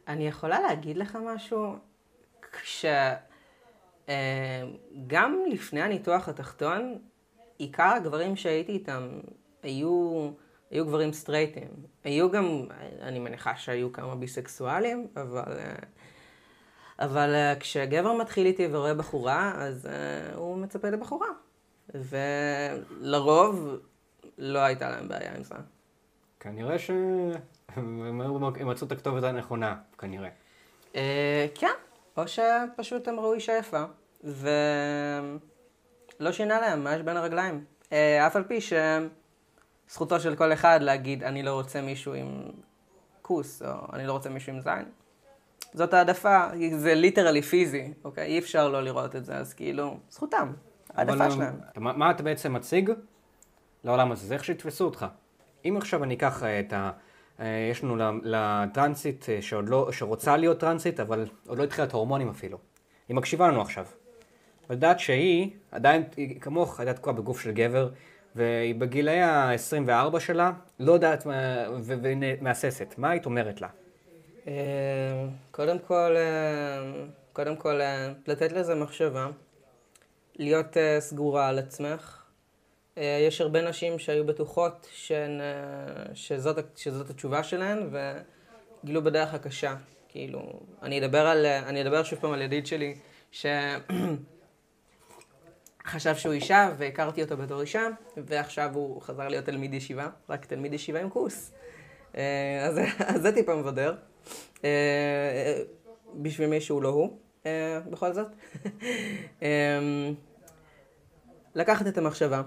אני 0.08 0.28
יכולה 0.28 0.62
להגיד 0.62 0.98
לך 0.98 1.18
משהו? 1.26 1.76
כש... 2.52 2.86
אה, 4.10 4.64
גם 5.08 5.40
לפני 5.52 5.82
הניתוח 5.82 6.30
התחתון, 6.30 6.98
עיקר 7.58 7.84
הגברים 7.84 8.36
שהייתי 8.36 8.72
איתם 8.72 9.20
היו, 9.64 10.30
היו 10.72 10.86
גברים 10.86 11.14
סטרייטים. 11.14 11.70
היו 12.04 12.32
גם, 12.32 12.66
אני 13.02 13.20
מניחה 13.20 13.56
שהיו 13.56 13.94
כמה 13.94 14.16
ביסקסואלים, 14.16 15.08
אבל, 15.16 15.60
אה, 15.60 15.76
אבל 17.00 17.36
אה, 17.36 17.54
כשגבר 17.60 18.14
מתחיל 18.14 18.46
איתי 18.46 18.68
ורואה 18.72 18.94
בחורה, 18.94 19.54
אז 19.56 19.90
הוא 20.36 20.58
מצפה 20.58 20.90
לבחורה. 20.90 21.28
ולרוב 21.96 23.78
לא 24.38 24.60
הייתה 24.60 24.90
להם 24.90 25.08
בעיה 25.08 25.36
עם 25.36 25.44
זה. 25.44 25.56
כנראה 26.40 26.80
שהם 26.80 27.32
הם 27.76 28.68
מצאו 28.70 28.88
את 28.88 28.92
הכתובת 28.92 29.24
הנכונה, 29.24 29.76
כנראה. 29.98 30.30
אה, 30.96 31.48
כן, 31.56 31.74
או 32.18 32.24
שפשוט 32.28 33.08
הם 33.08 33.20
ראו 33.20 33.34
אישה 33.34 33.58
יפה, 33.58 33.84
ולא 34.24 34.52
שינה 36.32 36.62
להם 36.62 36.84
מה 36.84 36.96
יש 36.96 37.02
בין 37.02 37.18
הרגליים. 37.18 37.66
אה, 37.92 38.28
אף 38.28 38.36
על 38.36 38.44
פי 38.44 38.60
שזכותו 39.90 40.20
של 40.20 40.36
כל 40.36 40.54
אחד 40.54 40.80
להגיד, 40.82 41.24
אני 41.24 41.44
לא 41.44 41.54
רוצה 41.54 41.82
מישהו 41.82 42.14
עם 42.14 42.44
כוס, 43.22 43.62
או 43.62 43.74
אני 43.94 44.08
לא 44.08 44.12
רוצה 44.12 44.30
מישהו 44.30 44.54
עם 44.54 44.62
זין. 44.62 44.86
זאת 45.74 45.94
העדפה, 45.94 46.46
זה 46.78 46.94
ליטרלי 46.94 47.42
פיזי, 47.42 47.94
אוקיי? 48.04 48.26
אי 48.26 48.40
אפשר 48.40 48.70
לא 48.70 48.84
לראות 48.84 49.16
את 49.16 49.26
זה, 49.26 49.38
אז 49.38 49.54
כאילו, 49.54 49.98
זכותם, 50.10 50.54
העדפה 50.94 51.26
אבל, 51.26 51.32
שלהם. 51.32 51.60
מה 51.76 51.94
מה 51.94 52.12
אתה 52.12 52.24
בעצם 52.24 52.54
מציג 52.54 52.92
לעולם 53.84 54.12
הזה? 54.12 54.28
זה 54.28 54.34
איך 54.34 54.44
שיתפסו 54.44 54.86
אותך. 54.86 55.06
אם 55.66 55.78
עכשיו 55.78 56.04
אני 56.04 56.14
אקח 56.14 56.44
אה, 56.44 56.60
את 56.60 56.74
ה... 56.74 56.92
אה, 57.40 57.68
יש 57.72 57.84
לנו 57.84 58.22
לטרנסית 58.24 59.26
אה, 59.30 59.42
שעוד 59.42 59.70
לא, 59.70 59.92
שרוצה 59.92 60.38
להיות 60.38 60.60
טרנסית, 60.60 61.00
אבל 61.00 61.26
עוד 61.48 61.58
לא 61.58 61.64
התחילה 61.64 61.88
את 61.88 61.94
ההורמונים 61.94 62.30
אפילו. 62.30 62.58
היא 63.08 63.16
מקשיבה 63.16 63.48
לנו 63.48 63.62
עכשיו. 63.62 63.86
לדעת 64.70 65.00
שהיא 65.00 65.50
עדיין, 65.72 66.04
היא 66.18 66.42
כמוך, 66.42 66.80
עדיין 66.80 66.96
תקועה 66.96 67.16
בגוף 67.16 67.42
של 67.42 67.52
גבר, 67.52 67.90
והיא 68.36 68.76
בגילאי 68.76 69.22
ה-24 69.22 70.20
שלה, 70.20 70.52
לא 70.80 70.94
יודעת 70.94 71.28
והיא 71.84 72.18
מהססת. 72.42 72.96
מה 72.98 73.10
היית 73.10 73.26
אומרת 73.26 73.62
לה? 73.62 73.68
אה, 74.48 74.54
קודם 75.52 75.80
כל, 75.80 76.16
קודם 77.34 77.56
כל, 77.56 77.80
לתת 78.28 78.52
לזה 78.52 78.76
מחשבה, 78.76 79.28
להיות 80.36 80.78
סגורה 81.00 81.48
על 81.48 81.60
עצמך. 81.60 82.23
אה, 82.98 83.20
יש 83.28 83.42
הרבה 83.42 83.70
נשים 83.70 84.00
שהיו 84.00 84.26
בטוחות 84.26 84.88
שהן, 84.92 85.42
אה, 85.42 85.46
שזאת, 86.14 86.78
שזאת 86.78 87.10
התשובה 87.10 87.44
שלהן, 87.44 87.90
וגילו 87.92 89.04
בדרך 89.04 89.34
הקשה. 89.34 89.76
כאילו, 90.10 90.60
אני 90.82 91.06
אדבר, 91.06 91.28
על, 91.28 91.46
אה, 91.46 91.60
אני 91.60 91.82
אדבר 91.82 92.04
שוב 92.04 92.20
פעם 92.20 92.34
על 92.34 92.42
ידיד 92.42 92.66
שלי, 92.68 92.96
שחשב 93.32 93.76
שהוא 96.16 96.34
אישה, 96.34 96.72
והכרתי 96.78 97.24
אותו 97.24 97.38
בתור 97.38 97.62
אישה, 97.62 97.88
ועכשיו 98.18 98.72
הוא 98.74 99.02
חזר 99.02 99.28
להיות 99.28 99.46
תלמיד 99.46 99.74
ישיבה, 99.74 100.10
רק 100.30 100.46
תלמיד 100.46 100.74
ישיבה 100.74 101.02
עם 101.02 101.10
כוס. 101.10 101.52
אז, 102.14 102.80
אז 103.00 103.22
זה 103.22 103.32
טיפה 103.32 103.56
מבדר. 103.56 103.96
בשביל 106.16 106.50
מי 106.50 106.62
שהוא 106.62 106.82
לא 106.82 106.90
הוא, 106.90 107.18
בכל 107.92 108.14
זאת. 108.14 108.28
לקחת 111.56 111.88
את 111.88 111.98
המחשבה 111.98 112.42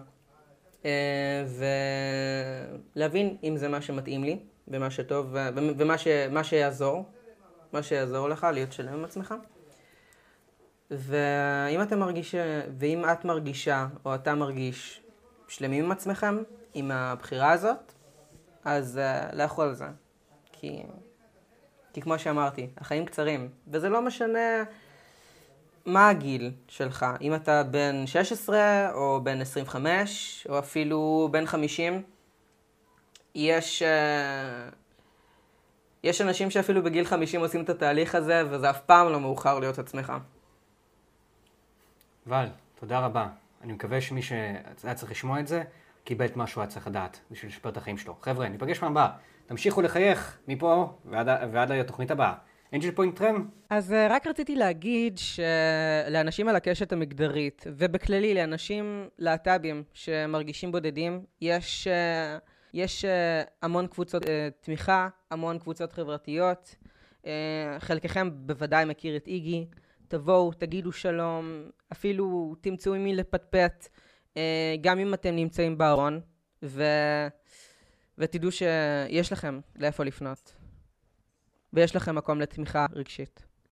ולהבין 2.95 3.37
אם 3.45 3.57
זה 3.57 3.69
מה 3.69 3.81
שמתאים 3.81 4.25
לי 4.25 4.39
ומה 4.69 4.91
שטוב 4.91 5.37
אה, 5.37 5.51
ומה 5.55 5.99
ש, 5.99 6.07
מה 6.31 6.45
שיעזור, 6.45 7.05
מה 7.73 7.83
שיעזור 7.83 8.29
לך 8.29 8.47
להיות 8.53 8.73
שלם 8.73 8.93
עם 8.93 9.05
עצמך. 9.05 9.35
ואם 10.91 11.83
אתה 11.83 11.97
מרגיש, 11.97 12.35
ואם 12.79 13.05
את 13.13 13.25
מרגישה 13.25 13.87
או 14.05 14.15
אתה 14.15 14.35
מרגיש 14.35 15.03
שלמים 15.49 15.85
עם 15.85 15.93
עצמכם, 15.93 16.43
עם 16.75 16.91
הבחירה 16.91 17.53
הזאת, 17.53 17.93
אז 18.65 19.01
uh, 19.03 19.35
לכו 19.37 19.63
על 19.63 19.75
זה. 19.75 19.87
כי, 20.53 20.83
כי 21.93 22.01
כמו 22.01 22.19
שאמרתי, 22.19 22.71
החיים 22.77 23.05
קצרים, 23.05 23.49
וזה 23.69 23.89
לא 23.89 24.03
משנה 24.03 24.65
מה 25.87 26.09
הגיל 26.09 26.53
שלך, 26.69 27.07
אם 27.21 27.35
אתה 27.35 27.63
בן 27.63 28.07
16 28.07 28.91
או 28.93 29.21
בן 29.23 29.41
25 29.41 30.47
או 30.51 30.59
אפילו 30.59 31.29
בן 31.31 31.47
50, 31.47 32.03
יש, 33.35 33.83
uh, 33.83 34.75
יש 36.03 36.21
אנשים 36.21 36.51
שאפילו 36.51 36.83
בגיל 36.83 37.05
50 37.05 37.41
עושים 37.41 37.65
את 37.65 37.69
התהליך 37.69 38.15
הזה, 38.15 38.43
וזה 38.51 38.71
אף 38.71 38.81
פעם 38.81 39.09
לא 39.09 39.21
מאוחר 39.21 39.59
להיות 39.59 39.79
עצמך. 39.79 40.13
בל, 42.27 42.47
תודה 42.81 42.99
רבה. 42.99 43.29
אני 43.63 43.73
מקווה 43.73 44.01
שמי 44.01 44.23
שהיה 44.23 44.95
צריך 44.95 45.11
לשמוע 45.11 45.41
את 45.41 45.47
זה, 45.47 45.63
קיבל 46.05 46.27
את 46.27 46.37
מה 46.37 46.47
שהוא 46.47 46.63
היה 46.63 46.71
צריך 46.71 46.87
לדעת 46.87 47.21
בשביל 47.31 47.51
לשפר 47.51 47.69
את 47.69 47.77
החיים 47.77 47.99
שלו. 47.99 48.17
חבר'ה, 48.23 48.49
ניפגש 48.49 48.79
פעם 48.79 48.93
הבאה. 48.93 49.09
תמשיכו 49.47 49.83
לחייך 49.83 50.39
מפה 50.49 50.95
ועד, 51.05 51.29
ועד 51.53 51.71
התוכנית 51.71 52.11
הבאה. 52.11 52.35
אנג'ל 52.77 52.91
פוינט 52.91 53.17
טרם, 53.17 53.49
אז 53.71 53.93
אה, 53.93 54.07
רק 54.11 54.27
רציתי 54.27 54.57
להגיד 54.57 55.19
שלאנשים 55.19 56.49
על 56.49 56.57
הקשת 56.57 56.93
המגדרית, 56.93 57.65
ובכללי 57.67 58.35
לאנשים 58.35 59.09
להט"בים 59.19 59.83
שמרגישים 59.93 60.73
בודדים, 60.73 61.25
יש, 61.41 61.87
אה, 61.87 62.39
יש 62.75 63.05
אה, 63.05 63.43
המון 63.63 63.87
קבוצות 63.87 64.23
תמיכה, 64.61 65.09
המון 65.31 65.59
קבוצות 65.59 65.93
חברתיות. 65.93 66.77
חלקכם 67.79 68.29
בוודאי 68.33 68.85
מכיר 68.85 69.17
את 69.17 69.27
איגי. 69.27 69.67
תבואו, 70.09 70.53
תגידו 70.53 70.93
שלום, 70.93 71.71
אפילו 71.93 72.55
תמצאו 72.61 72.95
עם 72.95 73.05
מי 73.05 73.15
לפטפט, 73.15 73.89
גם 74.81 74.99
אם 74.99 75.15
אתם 75.15 75.37
נמצאים 75.37 75.79
בארון, 75.79 76.21
ו... 76.63 76.85
ותדעו 78.19 78.51
שיש 78.53 79.33
לכם 79.33 79.61
לאיפה 79.77 80.05
לפנות. 80.05 80.66
ויש 81.73 81.97
לכם 81.97 82.15
מקום 82.15 82.41
לתמיכה 82.41 82.87
רגשית. 82.93 83.46